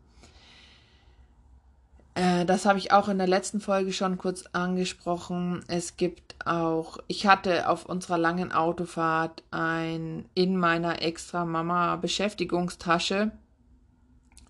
Äh, 2.15 2.45
das 2.45 2.67
habe 2.67 2.79
ich 2.79 2.93
auch 2.93 3.09
in 3.09 3.19
der 3.19 3.27
letzten 3.27 3.61
Folge 3.61 3.93
schon 3.93 4.19
kurz 4.19 4.45
angesprochen. 4.53 5.65
Es 5.69 5.97
gibt 5.97 6.35
auch, 6.45 6.99
ich 7.07 7.27
hatte 7.27 7.69
auf 7.69 7.87
unserer 7.87 8.19
langen 8.19 8.53
Autofahrt 8.53 9.43
ein 9.51 10.25
in 10.35 10.57
meiner 10.57 11.03
extra 11.03 11.45
Mama 11.45 11.97
Beschäftigungstasche 11.97 13.31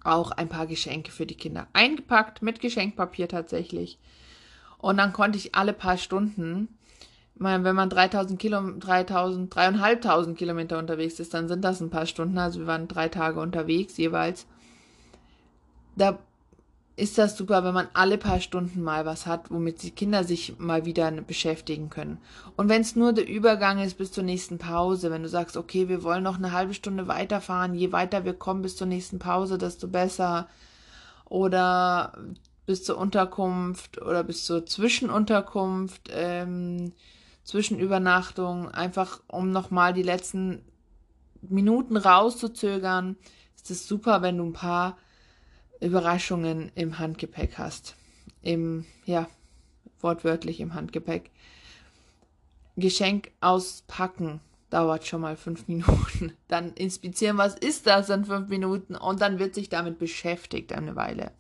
auch 0.02 0.30
ein 0.30 0.49
paar 0.49 0.66
Geschenke 0.66 1.11
für 1.11 1.26
die 1.26 1.37
Kinder 1.37 1.66
eingepackt 1.73 2.42
mit 2.42 2.61
Geschenkpapier 2.61 3.28
tatsächlich. 3.28 3.99
Und 4.78 4.97
dann 4.97 5.12
konnte 5.12 5.37
ich 5.38 5.54
alle 5.54 5.75
paar 5.75 5.99
Stunden 5.99 6.69
meine, 7.40 7.64
wenn 7.64 7.75
man 7.75 7.90
3000 7.90 8.38
Kilo, 8.38 8.61
3000, 8.78 9.54
dreieinhalbtausend 9.54 10.38
Kilometer 10.38 10.78
unterwegs 10.78 11.18
ist, 11.20 11.35
dann 11.35 11.49
sind 11.49 11.64
das 11.64 11.80
ein 11.80 11.90
paar 11.90 12.06
Stunden. 12.06 12.38
Also 12.38 12.61
wir 12.61 12.66
waren 12.66 12.88
drei 12.88 13.09
Tage 13.09 13.40
unterwegs 13.40 13.97
jeweils. 13.97 14.47
Da 15.97 16.18
ist 16.97 17.16
das 17.16 17.37
super, 17.37 17.64
wenn 17.64 17.73
man 17.73 17.88
alle 17.94 18.18
paar 18.18 18.40
Stunden 18.40 18.82
mal 18.82 19.06
was 19.06 19.26
hat, 19.26 19.50
womit 19.50 19.82
die 19.82 19.90
Kinder 19.90 20.23
sich 20.23 20.59
mal 20.59 20.85
wieder 20.85 21.11
beschäftigen 21.11 21.88
können. 21.88 22.18
Und 22.56 22.68
wenn 22.68 22.82
es 22.82 22.94
nur 22.94 23.14
der 23.14 23.26
Übergang 23.26 23.78
ist 23.78 23.97
bis 23.97 24.12
zur 24.12 24.25
nächsten 24.25 24.59
Pause, 24.59 25.11
wenn 25.11 25.23
du 25.23 25.28
sagst, 25.28 25.56
okay, 25.56 25.88
wir 25.88 26.02
wollen 26.02 26.23
noch 26.23 26.37
eine 26.37 26.52
halbe 26.52 26.75
Stunde 26.75 27.09
weiterfahren, 27.09 27.75
je 27.75 27.90
weiter 27.92 28.26
wir 28.26 28.35
kommen 28.35 28.61
bis 28.61 28.76
zur 28.76 28.87
nächsten 28.87 29.18
Pause, 29.18 29.56
desto 29.56 29.88
besser. 29.88 30.47
Oder 31.25 32.12
bis 32.66 32.85
zur 32.85 32.99
Unterkunft 32.99 34.02
oder 34.02 34.23
bis 34.23 34.44
zur 34.44 34.66
Zwischenunterkunft. 34.66 36.11
Ähm, 36.12 36.92
Zwischenübernachtung, 37.44 38.68
einfach 38.68 39.20
um 39.26 39.50
nochmal 39.50 39.92
die 39.92 40.02
letzten 40.02 40.62
Minuten 41.42 41.97
rauszuzögern, 41.97 43.16
ist 43.56 43.70
es 43.70 43.87
super, 43.87 44.23
wenn 44.23 44.38
du 44.38 44.44
ein 44.44 44.52
paar 44.52 44.99
Überraschungen 45.80 46.70
im 46.75 46.99
Handgepäck 46.99 47.59
hast. 47.59 47.97
Im, 48.42 48.85
ja, 49.04 49.28
wortwörtlich 50.00 50.61
im 50.61 50.75
Handgepäck. 50.75 51.30
Geschenk 52.76 53.30
auspacken 53.40 54.40
dauert 54.70 55.06
schon 55.06 55.20
mal 55.20 55.37
fünf 55.37 55.68
Minuten. 55.68 56.32
Dann 56.49 56.73
inspizieren, 56.75 57.38
was 57.38 57.54
ist 57.54 57.87
das 57.87 58.09
in 58.11 58.25
fünf 58.25 58.49
Minuten 58.49 58.94
und 58.94 59.20
dann 59.20 59.38
wird 59.38 59.54
sich 59.54 59.68
damit 59.68 59.99
beschäftigt 59.99 60.73
eine 60.73 60.97
Weile. 60.97 61.32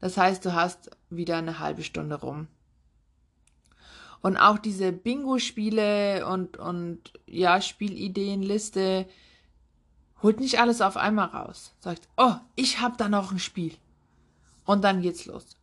Das 0.00 0.16
heißt, 0.16 0.44
du 0.44 0.52
hast 0.52 0.90
wieder 1.08 1.38
eine 1.38 1.58
halbe 1.58 1.82
Stunde 1.82 2.16
rum. 2.16 2.48
Und 4.20 4.36
auch 4.36 4.58
diese 4.58 4.92
Bingo-Spiele 4.92 6.26
und, 6.26 6.56
und 6.56 7.12
ja, 7.26 7.60
Spielideenliste 7.60 9.06
holt 10.22 10.40
nicht 10.40 10.58
alles 10.58 10.80
auf 10.80 10.96
einmal 10.96 11.28
raus. 11.28 11.74
Sagt, 11.80 12.08
oh, 12.16 12.34
ich 12.54 12.80
hab 12.80 12.98
da 12.98 13.08
noch 13.08 13.32
ein 13.32 13.38
Spiel. 13.38 13.74
Und 14.64 14.82
dann 14.82 15.02
geht's 15.02 15.26
los. 15.26 15.56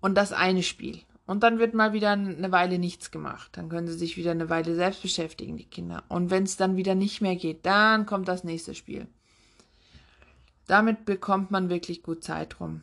Und 0.00 0.14
das 0.14 0.32
eine 0.32 0.62
Spiel. 0.62 1.00
Und 1.26 1.42
dann 1.42 1.58
wird 1.58 1.74
mal 1.74 1.92
wieder 1.92 2.10
eine 2.10 2.50
Weile 2.50 2.78
nichts 2.78 3.10
gemacht. 3.10 3.50
Dann 3.52 3.68
können 3.68 3.86
sie 3.86 3.98
sich 3.98 4.16
wieder 4.16 4.32
eine 4.32 4.50
Weile 4.50 4.74
selbst 4.74 5.02
beschäftigen, 5.02 5.56
die 5.56 5.64
Kinder. 5.64 6.02
Und 6.08 6.30
wenn 6.30 6.42
es 6.42 6.56
dann 6.56 6.76
wieder 6.76 6.94
nicht 6.94 7.20
mehr 7.20 7.36
geht, 7.36 7.64
dann 7.66 8.06
kommt 8.06 8.26
das 8.28 8.42
nächste 8.42 8.74
Spiel. 8.74 9.06
Damit 10.66 11.04
bekommt 11.04 11.50
man 11.50 11.68
wirklich 11.68 12.02
gut 12.02 12.24
Zeit 12.24 12.58
rum. 12.60 12.82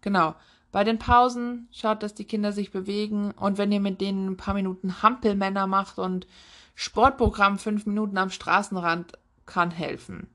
Genau. 0.00 0.34
Bei 0.74 0.82
den 0.82 0.98
Pausen 0.98 1.68
schaut, 1.70 2.02
dass 2.02 2.14
die 2.14 2.24
Kinder 2.24 2.50
sich 2.50 2.72
bewegen 2.72 3.30
und 3.30 3.58
wenn 3.58 3.70
ihr 3.70 3.78
mit 3.78 4.00
denen 4.00 4.30
ein 4.30 4.36
paar 4.36 4.54
Minuten 4.54 5.04
Hampelmänner 5.04 5.68
macht 5.68 6.00
und 6.00 6.26
Sportprogramm 6.74 7.60
fünf 7.60 7.86
Minuten 7.86 8.18
am 8.18 8.28
Straßenrand 8.28 9.12
kann 9.46 9.70
helfen. 9.70 10.26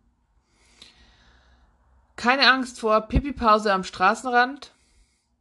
Keine 2.15 2.50
Angst 2.53 2.79
vor 2.79 3.01
Pipi-Pause 3.01 3.74
am 3.74 3.84
Straßenrand. 3.84 4.72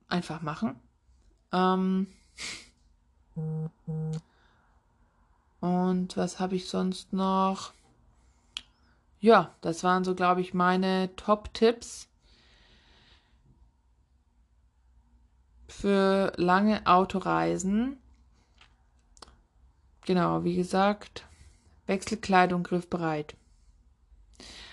Einfach 0.09 0.43
machen. 0.43 0.75
Ähm 1.53 2.09
und 5.61 6.17
was 6.17 6.41
habe 6.41 6.57
ich 6.57 6.69
sonst 6.69 7.13
noch? 7.13 7.73
Ja, 9.21 9.55
das 9.61 9.85
waren 9.85 10.03
so, 10.03 10.17
glaube 10.17 10.41
ich, 10.41 10.55
meine 10.55 11.15
Top-Tipps 11.15 12.09
für 15.69 16.33
lange 16.37 16.87
Autoreisen. 16.87 17.99
Genau, 20.07 20.43
wie 20.43 20.57
gesagt, 20.57 21.27
Wechselkleidung 21.87 22.63
griffbereit. 22.63 23.37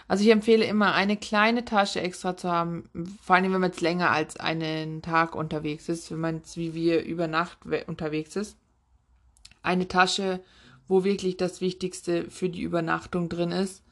Also 0.08 0.24
ich 0.24 0.30
empfehle 0.30 0.66
immer, 0.66 0.94
eine 0.94 1.18
kleine 1.18 1.66
Tasche 1.66 2.00
extra 2.00 2.38
zu 2.38 2.52
haben, 2.52 2.90
vor 3.22 3.36
allem 3.36 3.52
wenn 3.52 3.62
man 3.62 3.72
jetzt 3.72 3.82
länger 3.82 4.12
als 4.12 4.38
einen 4.38 5.02
Tag 5.02 5.36
unterwegs 5.36 5.90
ist, 5.90 6.12
wenn 6.12 6.20
man 6.20 6.38
jetzt 6.38 6.58
wie 6.58 6.74
wir 6.74 7.04
über 7.04 7.28
Nacht 7.28 7.58
unterwegs 7.88 8.36
ist. 8.36 8.56
Eine 9.64 9.88
Tasche, 9.88 10.42
wo 10.88 11.04
wirklich 11.04 11.38
das 11.38 11.60
Wichtigste 11.60 12.30
für 12.30 12.50
die 12.50 12.62
Übernachtung 12.62 13.30
drin 13.30 13.52
ist. 13.52 13.84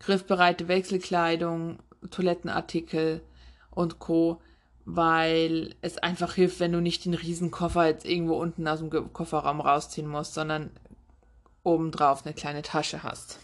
Griffbereite 0.00 0.66
Wechselkleidung, 0.66 1.78
Toilettenartikel 2.10 3.22
und 3.70 4.00
Co 4.00 4.42
weil 4.86 5.74
es 5.82 5.98
einfach 5.98 6.34
hilft, 6.34 6.60
wenn 6.60 6.72
du 6.72 6.80
nicht 6.80 7.04
den 7.04 7.14
Riesenkoffer 7.14 7.86
jetzt 7.86 8.06
irgendwo 8.06 8.36
unten 8.36 8.66
aus 8.68 8.78
dem 8.78 9.12
Kofferraum 9.12 9.60
rausziehen 9.60 10.06
musst, 10.06 10.34
sondern 10.34 10.70
obendrauf 11.64 12.24
eine 12.24 12.34
kleine 12.34 12.62
Tasche 12.62 13.02
hast. 13.02 13.40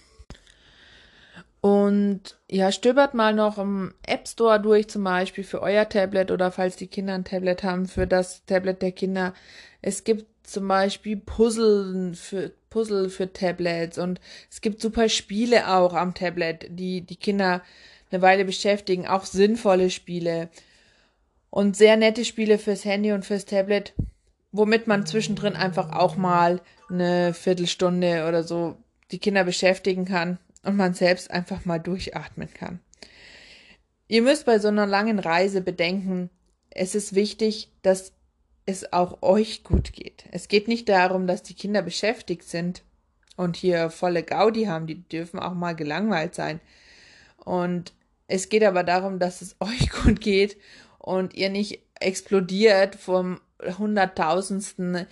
Und 1.61 2.37
ja, 2.49 2.71
stöbert 2.73 3.15
mal 3.15 3.35
noch 3.35 3.59
im 3.59 3.93
App 4.07 4.27
Store 4.27 4.61
durch, 4.61 4.89
zum 4.89 5.03
Beispiel 5.05 5.45
für 5.45 5.63
euer 5.63 5.89
Tablet 5.89 6.31
oder 6.31 6.53
falls 6.53 6.77
die 6.77 6.87
Kinder 6.87 7.15
ein 7.15 7.25
Tablet 7.25 7.65
haben, 7.65 7.87
für 7.87 8.07
das 8.07 8.45
Tablet 8.47 8.81
der 8.81 8.93
Kinder. 8.93 9.35
Es 9.81 10.05
gibt 10.05 10.27
zum 10.47 10.69
Beispiel 10.69 11.17
Puzzle 11.17 12.15
für, 12.15 12.53
Puzzle 12.71 13.11
für 13.11 13.33
Tablets 13.33 13.99
und 13.99 14.21
es 14.51 14.61
gibt 14.61 14.81
super 14.81 15.09
Spiele 15.09 15.69
auch 15.69 15.95
am 15.95 16.15
Tablet, 16.15 16.67
die 16.71 17.01
die 17.01 17.17
Kinder 17.17 17.63
eine 18.11 18.23
Weile 18.23 18.45
beschäftigen, 18.45 19.07
auch 19.07 19.25
sinnvolle 19.25 19.91
Spiele 19.91 20.51
und 21.53 21.77
sehr 21.77 21.99
nette 21.99 22.25
Spiele 22.25 22.57
fürs 22.57 22.87
Handy 22.87 23.13
und 23.13 23.27
fürs 23.27 23.45
Tablet, 23.45 23.93
womit 24.53 24.87
man 24.87 25.05
zwischendrin 25.05 25.55
einfach 25.55 25.93
auch 25.93 26.17
mal 26.17 26.63
eine 26.89 27.35
Viertelstunde 27.35 28.27
oder 28.27 28.43
so 28.43 28.79
die 29.11 29.19
Kinder 29.19 29.45
beschäftigen 29.45 30.07
kann 30.07 30.39
und 30.63 30.77
man 30.77 30.95
selbst 30.95 31.31
einfach 31.31 31.67
mal 31.67 31.79
durchatmen 31.79 32.49
kann. 32.55 32.81
Ihr 34.09 34.23
müsst 34.23 34.47
bei 34.47 34.59
so 34.59 34.69
einer 34.69 34.87
langen 34.87 35.19
Reise 35.19 35.61
bedenken, 35.61 36.31
es 36.71 36.95
ist 36.95 37.15
wichtig, 37.15 37.71
dass 37.83 38.15
es 38.65 38.95
auch 38.95 39.21
euch 39.21 39.63
gut 39.63 39.93
geht. 39.93 40.25
Es 40.33 40.49
geht 40.49 40.69
nicht 40.69 40.89
darum, 40.89 41.27
dass 41.27 41.43
die 41.43 41.55
Kinder 41.55 41.83
beschäftigt 41.83 42.45
sind 42.45 42.83
und 43.37 43.57
hier 43.57 43.91
volle 43.91 44.23
Gaudi 44.23 44.65
haben, 44.65 44.87
die 44.87 45.07
dürfen 45.07 45.39
auch 45.39 45.53
mal 45.53 45.77
gelangweilt 45.77 46.35
sein. 46.35 46.61
Und 47.45 47.93
es 48.27 48.49
geht 48.49 48.65
aber 48.65 48.85
darum, 48.85 49.19
dass 49.19 49.43
es 49.43 49.57
euch 49.61 49.91
gut 49.91 50.23
geht 50.23 50.57
und 51.03 51.35
ihr 51.35 51.51
nicht 51.51 51.81
explodiert 52.01 52.97
vom 52.97 53.41
hunderttausendsten 53.79 55.07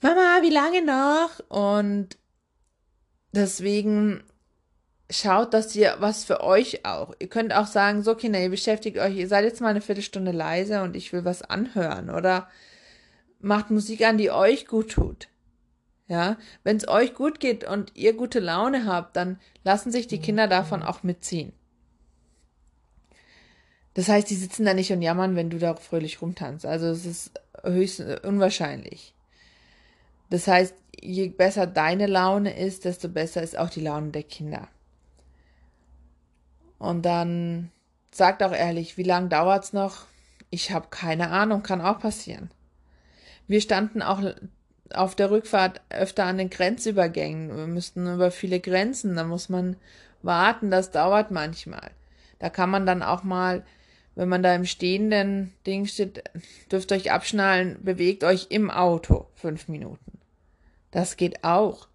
Mama, 0.00 0.38
wie 0.42 0.50
lange 0.50 0.84
noch? 0.84 1.40
Und 1.48 2.18
deswegen 3.32 4.22
schaut, 5.10 5.54
dass 5.54 5.74
ihr 5.76 5.96
was 6.00 6.24
für 6.24 6.42
euch 6.42 6.84
auch. 6.84 7.14
Ihr 7.18 7.28
könnt 7.28 7.54
auch 7.54 7.66
sagen, 7.66 8.02
so 8.02 8.14
Kinder, 8.14 8.40
ihr 8.40 8.50
beschäftigt 8.50 8.98
euch, 8.98 9.16
ihr 9.16 9.28
seid 9.28 9.44
jetzt 9.44 9.60
mal 9.60 9.68
eine 9.68 9.80
Viertelstunde 9.80 10.32
leise 10.32 10.82
und 10.82 10.96
ich 10.96 11.12
will 11.12 11.24
was 11.24 11.42
anhören 11.42 12.10
oder 12.10 12.48
macht 13.40 13.70
Musik 13.70 14.04
an, 14.04 14.18
die 14.18 14.30
euch 14.30 14.66
gut 14.66 14.90
tut. 14.92 15.28
Ja, 16.08 16.36
wenn 16.62 16.76
es 16.76 16.86
euch 16.86 17.14
gut 17.14 17.40
geht 17.40 17.64
und 17.64 17.92
ihr 17.96 18.12
gute 18.12 18.38
Laune 18.38 18.86
habt, 18.86 19.16
dann 19.16 19.40
lassen 19.64 19.90
sich 19.90 20.06
die 20.06 20.20
Kinder 20.20 20.46
davon 20.46 20.84
auch 20.84 21.02
mitziehen. 21.02 21.52
Das 23.96 24.08
heißt, 24.10 24.28
die 24.28 24.34
sitzen 24.34 24.66
da 24.66 24.74
nicht 24.74 24.92
und 24.92 25.00
jammern, 25.00 25.36
wenn 25.36 25.48
du 25.48 25.58
da 25.58 25.74
fröhlich 25.74 26.20
rumtanzt. 26.20 26.66
Also 26.66 26.88
es 26.88 27.06
ist 27.06 27.30
höchst 27.62 28.00
unwahrscheinlich. 28.24 29.14
Das 30.28 30.46
heißt, 30.46 30.74
je 31.00 31.28
besser 31.30 31.66
deine 31.66 32.06
Laune 32.06 32.58
ist, 32.58 32.84
desto 32.84 33.08
besser 33.08 33.42
ist 33.42 33.56
auch 33.56 33.70
die 33.70 33.80
Laune 33.80 34.10
der 34.10 34.24
Kinder. 34.24 34.68
Und 36.78 37.06
dann 37.06 37.70
sagt 38.10 38.42
auch 38.42 38.52
ehrlich, 38.52 38.98
wie 38.98 39.02
lange 39.02 39.30
dauert's 39.30 39.72
noch? 39.72 40.04
Ich 40.50 40.72
habe 40.72 40.88
keine 40.90 41.30
Ahnung, 41.30 41.62
kann 41.62 41.80
auch 41.80 41.98
passieren. 41.98 42.50
Wir 43.46 43.62
standen 43.62 44.02
auch 44.02 44.20
auf 44.92 45.14
der 45.14 45.30
Rückfahrt 45.30 45.80
öfter 45.88 46.26
an 46.26 46.36
den 46.36 46.50
Grenzübergängen. 46.50 47.56
Wir 47.56 47.66
müssten 47.66 48.12
über 48.12 48.30
viele 48.30 48.60
Grenzen, 48.60 49.16
da 49.16 49.24
muss 49.24 49.48
man 49.48 49.76
warten, 50.20 50.70
das 50.70 50.90
dauert 50.90 51.30
manchmal. 51.30 51.92
Da 52.38 52.50
kann 52.50 52.68
man 52.68 52.84
dann 52.84 53.02
auch 53.02 53.22
mal 53.22 53.64
wenn 54.16 54.30
man 54.30 54.42
da 54.42 54.54
im 54.54 54.64
stehenden 54.64 55.52
Ding 55.66 55.86
steht, 55.86 56.24
dürft 56.72 56.90
euch 56.90 57.12
abschnallen, 57.12 57.78
bewegt 57.84 58.24
euch 58.24 58.46
im 58.48 58.70
Auto 58.70 59.28
fünf 59.34 59.68
Minuten. 59.68 60.18
Das 60.90 61.18
geht 61.18 61.44
auch. 61.44 61.86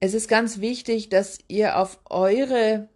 Es 0.00 0.12
ist 0.12 0.28
ganz 0.28 0.58
wichtig, 0.58 1.08
dass 1.08 1.38
ihr 1.46 1.78
auf 1.78 2.00
eure 2.06 2.88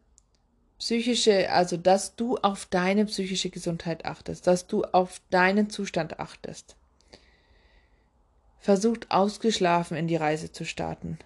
psychische, 0.78 1.50
also 1.50 1.76
dass 1.76 2.16
du 2.16 2.36
auf 2.38 2.66
deine 2.66 3.06
psychische 3.06 3.50
Gesundheit 3.50 4.04
achtest, 4.04 4.46
dass 4.48 4.66
du 4.66 4.82
auf 4.82 5.20
deinen 5.30 5.70
Zustand 5.70 6.18
achtest. 6.18 6.76
Versucht 8.58 9.12
ausgeschlafen 9.12 9.96
in 9.96 10.08
die 10.08 10.16
Reise 10.16 10.50
zu 10.50 10.64
starten. 10.64 11.18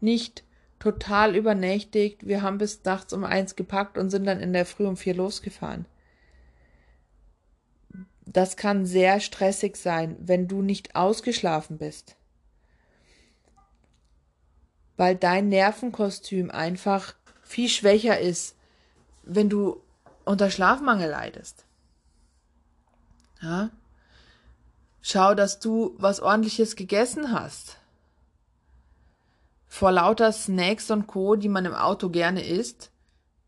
Nicht 0.00 0.44
total 0.80 1.36
übernächtigt. 1.36 2.26
Wir 2.26 2.42
haben 2.42 2.58
bis 2.58 2.82
nachts 2.82 3.12
um 3.12 3.22
eins 3.22 3.54
gepackt 3.54 3.96
und 3.96 4.10
sind 4.10 4.24
dann 4.24 4.40
in 4.40 4.52
der 4.52 4.66
Früh 4.66 4.86
um 4.86 4.96
vier 4.96 5.14
losgefahren. 5.14 5.86
Das 8.26 8.56
kann 8.56 8.86
sehr 8.86 9.20
stressig 9.20 9.76
sein, 9.76 10.16
wenn 10.20 10.48
du 10.48 10.62
nicht 10.62 10.96
ausgeschlafen 10.96 11.78
bist. 11.78 12.16
Weil 14.96 15.16
dein 15.16 15.48
Nervenkostüm 15.48 16.50
einfach 16.50 17.14
viel 17.42 17.68
schwächer 17.68 18.18
ist, 18.18 18.56
wenn 19.22 19.48
du 19.48 19.82
unter 20.24 20.50
Schlafmangel 20.50 21.10
leidest. 21.10 21.64
Ja? 23.42 23.70
Schau, 25.02 25.34
dass 25.34 25.58
du 25.58 25.94
was 25.98 26.20
ordentliches 26.20 26.76
gegessen 26.76 27.32
hast 27.32 27.79
vor 29.72 29.92
lauter 29.92 30.32
Snacks 30.32 30.90
und 30.90 31.06
Co., 31.06 31.36
die 31.36 31.48
man 31.48 31.64
im 31.64 31.74
Auto 31.74 32.10
gerne 32.10 32.44
isst, 32.44 32.90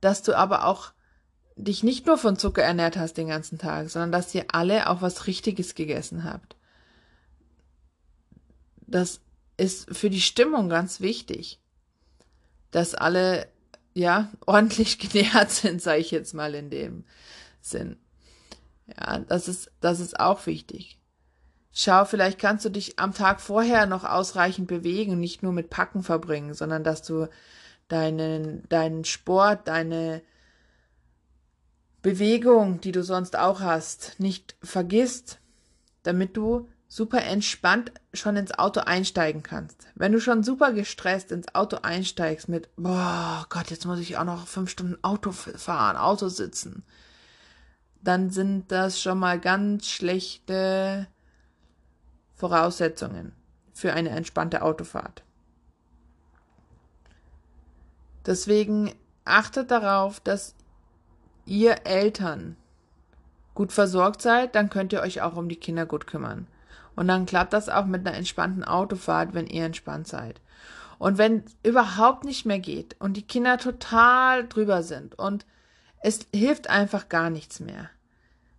dass 0.00 0.22
du 0.22 0.38
aber 0.38 0.66
auch 0.66 0.92
dich 1.56 1.82
nicht 1.82 2.06
nur 2.06 2.16
von 2.16 2.38
Zucker 2.38 2.62
ernährt 2.62 2.96
hast 2.96 3.14
den 3.14 3.26
ganzen 3.26 3.58
Tag, 3.58 3.90
sondern 3.90 4.12
dass 4.12 4.32
ihr 4.32 4.44
alle 4.52 4.88
auch 4.88 5.02
was 5.02 5.26
Richtiges 5.26 5.74
gegessen 5.74 6.22
habt. 6.22 6.54
Das 8.86 9.20
ist 9.56 9.94
für 9.94 10.10
die 10.10 10.20
Stimmung 10.20 10.68
ganz 10.68 11.00
wichtig, 11.00 11.60
dass 12.70 12.94
alle 12.94 13.48
ja 13.92 14.30
ordentlich 14.46 15.00
genährt 15.00 15.50
sind, 15.50 15.82
sage 15.82 16.02
ich 16.02 16.12
jetzt 16.12 16.34
mal 16.34 16.54
in 16.54 16.70
dem 16.70 17.04
Sinn. 17.60 17.96
Ja, 18.86 19.18
das 19.18 19.48
ist 19.48 19.72
das 19.80 19.98
ist 19.98 20.20
auch 20.20 20.46
wichtig. 20.46 21.00
Schau, 21.72 22.04
vielleicht 22.04 22.38
kannst 22.38 22.64
du 22.66 22.68
dich 22.68 22.98
am 22.98 23.14
Tag 23.14 23.40
vorher 23.40 23.86
noch 23.86 24.04
ausreichend 24.04 24.68
bewegen, 24.68 25.18
nicht 25.18 25.42
nur 25.42 25.52
mit 25.52 25.70
Packen 25.70 26.02
verbringen, 26.02 26.52
sondern 26.52 26.84
dass 26.84 27.02
du 27.02 27.28
deinen, 27.88 28.68
deinen 28.68 29.04
Sport, 29.04 29.68
deine 29.68 30.22
Bewegung, 32.02 32.80
die 32.80 32.92
du 32.92 33.02
sonst 33.02 33.38
auch 33.38 33.60
hast, 33.60 34.18
nicht 34.18 34.56
vergisst, 34.62 35.38
damit 36.02 36.36
du 36.36 36.68
super 36.88 37.22
entspannt 37.22 37.90
schon 38.12 38.36
ins 38.36 38.52
Auto 38.52 38.80
einsteigen 38.80 39.42
kannst. 39.42 39.86
Wenn 39.94 40.12
du 40.12 40.20
schon 40.20 40.42
super 40.42 40.74
gestresst 40.74 41.32
ins 41.32 41.54
Auto 41.54 41.78
einsteigst 41.82 42.50
mit, 42.50 42.68
boah 42.76 43.46
Gott, 43.48 43.70
jetzt 43.70 43.86
muss 43.86 43.98
ich 43.98 44.18
auch 44.18 44.24
noch 44.24 44.46
fünf 44.46 44.68
Stunden 44.68 45.02
Auto 45.02 45.32
fahren, 45.32 45.96
Auto 45.96 46.28
sitzen, 46.28 46.84
dann 48.02 48.28
sind 48.28 48.70
das 48.70 49.00
schon 49.00 49.18
mal 49.18 49.40
ganz 49.40 49.88
schlechte 49.88 51.06
Voraussetzungen 52.42 53.30
für 53.72 53.92
eine 53.92 54.08
entspannte 54.08 54.62
Autofahrt. 54.62 55.22
Deswegen 58.26 58.92
achtet 59.24 59.70
darauf, 59.70 60.18
dass 60.18 60.56
ihr 61.46 61.86
Eltern 61.86 62.56
gut 63.54 63.70
versorgt 63.70 64.22
seid, 64.22 64.56
dann 64.56 64.70
könnt 64.70 64.92
ihr 64.92 65.02
euch 65.02 65.22
auch 65.22 65.36
um 65.36 65.48
die 65.48 65.54
Kinder 65.54 65.86
gut 65.86 66.08
kümmern. 66.08 66.48
Und 66.96 67.06
dann 67.06 67.26
klappt 67.26 67.52
das 67.52 67.68
auch 67.68 67.86
mit 67.86 68.04
einer 68.04 68.16
entspannten 68.16 68.64
Autofahrt, 68.64 69.34
wenn 69.34 69.46
ihr 69.46 69.64
entspannt 69.64 70.08
seid. 70.08 70.40
Und 70.98 71.18
wenn 71.18 71.44
überhaupt 71.62 72.24
nicht 72.24 72.44
mehr 72.44 72.58
geht 72.58 72.96
und 72.98 73.16
die 73.16 73.22
Kinder 73.22 73.56
total 73.56 74.48
drüber 74.48 74.82
sind 74.82 75.16
und 75.16 75.46
es 76.00 76.26
hilft 76.34 76.68
einfach 76.68 77.08
gar 77.08 77.30
nichts 77.30 77.60
mehr. 77.60 77.88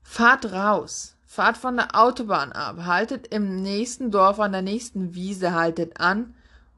Fahrt 0.04 0.54
raus. 0.54 1.17
Fahrt 1.34 1.58
von 1.58 1.78
der 1.78 1.96
Autobahn 2.00 2.52
ab. 2.52 2.86
Haltet 2.86 3.26
im 3.26 3.63
nächsten 3.63 4.12
Dorf 4.12 4.39
an 4.39 4.52
der 4.52 4.62
nächsten 4.62 5.15
Wiese, 5.15 5.56
haltet 5.56 6.00
an 6.00 6.36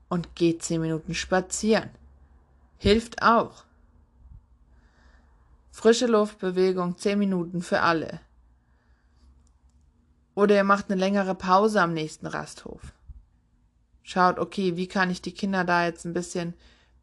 und 0.08 0.34
geht 0.34 0.64
zehn 0.64 0.80
Minuten 0.80 1.14
spazieren. 1.14 1.90
Hilft 2.78 3.22
auch. 3.22 3.66
Frische 5.72 6.08
Luftbewegung, 6.08 6.98
zehn 6.98 7.20
Minuten 7.20 7.62
für 7.62 7.82
alle. 7.82 8.22
Oder 10.36 10.56
ihr 10.56 10.64
macht 10.64 10.90
eine 10.90 11.02
längere 11.02 11.36
Pause 11.36 11.82
am 11.82 11.94
nächsten 11.94 12.26
Rasthof. 12.26 12.94
Schaut, 14.04 14.40
okay, 14.40 14.78
wie 14.78 14.88
kann 14.88 15.12
ich 15.12 15.22
die 15.22 15.34
Kinder 15.34 15.66
da 15.66 15.84
jetzt 15.84 16.06
ein 16.06 16.14
bisschen 16.14 16.54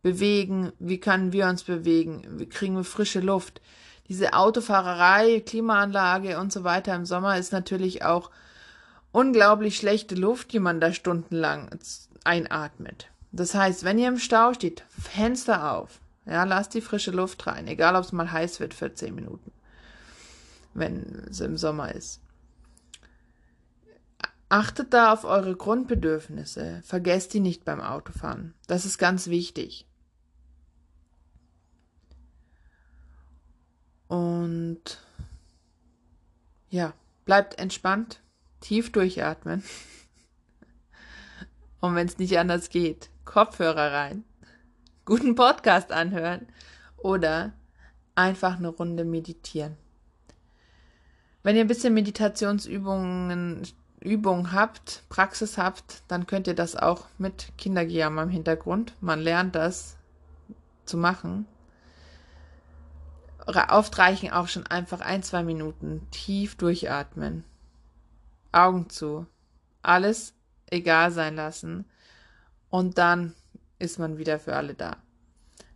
bewegen? 0.00 0.72
Wie 0.78 1.00
können 1.00 1.34
wir 1.34 1.48
uns 1.48 1.64
bewegen? 1.64 2.24
Wie 2.38 2.48
kriegen 2.48 2.76
wir 2.76 2.84
frische 2.84 3.20
Luft? 3.20 3.60
Diese 4.08 4.34
Autofahrerei, 4.34 5.40
Klimaanlage 5.40 6.38
und 6.38 6.52
so 6.52 6.64
weiter 6.64 6.94
im 6.94 7.06
Sommer 7.06 7.38
ist 7.38 7.52
natürlich 7.52 8.04
auch 8.04 8.30
unglaublich 9.12 9.76
schlechte 9.76 10.14
Luft, 10.14 10.52
die 10.52 10.58
man 10.58 10.80
da 10.80 10.92
stundenlang 10.92 11.70
einatmet. 12.24 13.08
Das 13.30 13.54
heißt, 13.54 13.84
wenn 13.84 13.98
ihr 13.98 14.08
im 14.08 14.18
Stau 14.18 14.52
steht, 14.52 14.84
Fenster 14.88 15.72
auf. 15.72 16.00
Ja, 16.26 16.44
lasst 16.44 16.74
die 16.74 16.80
frische 16.80 17.10
Luft 17.10 17.46
rein, 17.46 17.66
egal 17.66 17.96
ob 17.96 18.04
es 18.04 18.12
mal 18.12 18.30
heiß 18.30 18.60
wird 18.60 18.74
für 18.74 18.94
zehn 18.94 19.14
Minuten, 19.14 19.50
wenn 20.74 21.26
es 21.28 21.40
im 21.40 21.56
Sommer 21.56 21.92
ist. 21.94 22.20
Achtet 24.48 24.92
da 24.92 25.12
auf 25.12 25.24
eure 25.24 25.56
Grundbedürfnisse. 25.56 26.82
Vergesst 26.84 27.32
die 27.32 27.40
nicht 27.40 27.64
beim 27.64 27.80
Autofahren. 27.80 28.54
Das 28.66 28.84
ist 28.84 28.98
ganz 28.98 29.28
wichtig. 29.28 29.86
Und 34.12 34.98
ja, 36.68 36.92
bleibt 37.24 37.58
entspannt, 37.58 38.20
tief 38.60 38.92
durchatmen. 38.92 39.64
Und 41.80 41.94
wenn 41.94 42.06
es 42.08 42.18
nicht 42.18 42.38
anders 42.38 42.68
geht, 42.68 43.08
Kopfhörer 43.24 43.90
rein, 43.90 44.24
guten 45.06 45.34
Podcast 45.34 45.92
anhören 45.92 46.46
oder 46.98 47.54
einfach 48.14 48.58
eine 48.58 48.68
Runde 48.68 49.06
meditieren. 49.06 49.78
Wenn 51.42 51.56
ihr 51.56 51.62
ein 51.62 51.68
bisschen 51.68 51.94
Meditationsübungen 51.94 53.62
Übung 53.98 54.52
habt, 54.52 55.04
Praxis 55.08 55.56
habt, 55.56 56.02
dann 56.08 56.26
könnt 56.26 56.46
ihr 56.46 56.54
das 56.54 56.76
auch 56.76 57.06
mit 57.16 57.50
Kindergejammer 57.56 58.24
im 58.24 58.28
Hintergrund. 58.28 58.92
Man 59.00 59.20
lernt 59.20 59.54
das 59.54 59.96
zu 60.84 60.98
machen. 60.98 61.46
Oft 63.46 63.98
reichen 63.98 64.30
auch 64.30 64.48
schon 64.48 64.66
einfach 64.66 65.00
ein, 65.00 65.22
zwei 65.22 65.42
Minuten 65.42 66.06
tief 66.10 66.56
durchatmen. 66.56 67.44
Augen 68.52 68.88
zu. 68.88 69.26
Alles 69.82 70.34
egal 70.66 71.10
sein 71.10 71.36
lassen. 71.36 71.84
Und 72.70 72.98
dann 72.98 73.34
ist 73.78 73.98
man 73.98 74.18
wieder 74.18 74.38
für 74.38 74.56
alle 74.56 74.74
da. 74.74 74.96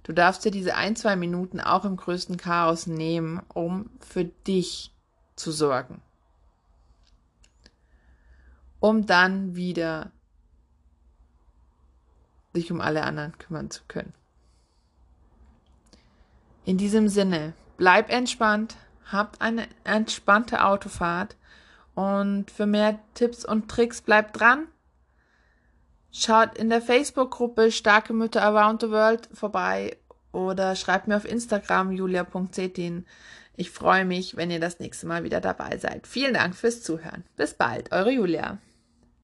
Du 0.04 0.12
darfst 0.12 0.44
dir 0.44 0.52
diese 0.52 0.76
ein, 0.76 0.94
zwei 0.94 1.16
Minuten 1.16 1.60
auch 1.60 1.84
im 1.84 1.96
größten 1.96 2.36
Chaos 2.36 2.86
nehmen, 2.86 3.40
um 3.52 3.90
für 4.00 4.24
dich 4.24 4.92
zu 5.34 5.50
sorgen 5.50 6.00
um 8.80 9.06
dann 9.06 9.56
wieder 9.56 10.12
sich 12.52 12.70
um 12.70 12.80
alle 12.80 13.02
anderen 13.02 13.36
kümmern 13.38 13.70
zu 13.70 13.82
können. 13.88 14.14
In 16.66 16.78
diesem 16.78 17.08
Sinne, 17.08 17.52
bleib 17.76 18.10
entspannt, 18.10 18.74
habt 19.12 19.40
eine 19.40 19.68
entspannte 19.84 20.64
Autofahrt 20.64 21.36
und 21.94 22.50
für 22.50 22.66
mehr 22.66 22.98
Tipps 23.14 23.44
und 23.44 23.70
Tricks 23.70 24.02
bleibt 24.02 24.40
dran. 24.40 24.66
Schaut 26.10 26.58
in 26.58 26.68
der 26.68 26.82
Facebook-Gruppe 26.82 27.70
Starke 27.70 28.12
Mütter 28.12 28.42
Around 28.42 28.80
the 28.80 28.90
World 28.90 29.28
vorbei 29.32 29.96
oder 30.32 30.74
schreibt 30.74 31.06
mir 31.06 31.16
auf 31.16 31.24
Instagram 31.24 31.92
julia.cetin. 31.92 33.06
Ich 33.54 33.70
freue 33.70 34.04
mich, 34.04 34.36
wenn 34.36 34.50
ihr 34.50 34.60
das 34.60 34.80
nächste 34.80 35.06
Mal 35.06 35.22
wieder 35.22 35.40
dabei 35.40 35.78
seid. 35.78 36.08
Vielen 36.08 36.34
Dank 36.34 36.56
fürs 36.56 36.82
Zuhören. 36.82 37.22
Bis 37.36 37.54
bald, 37.54 37.92
eure 37.92 38.10
Julia. 38.10 38.58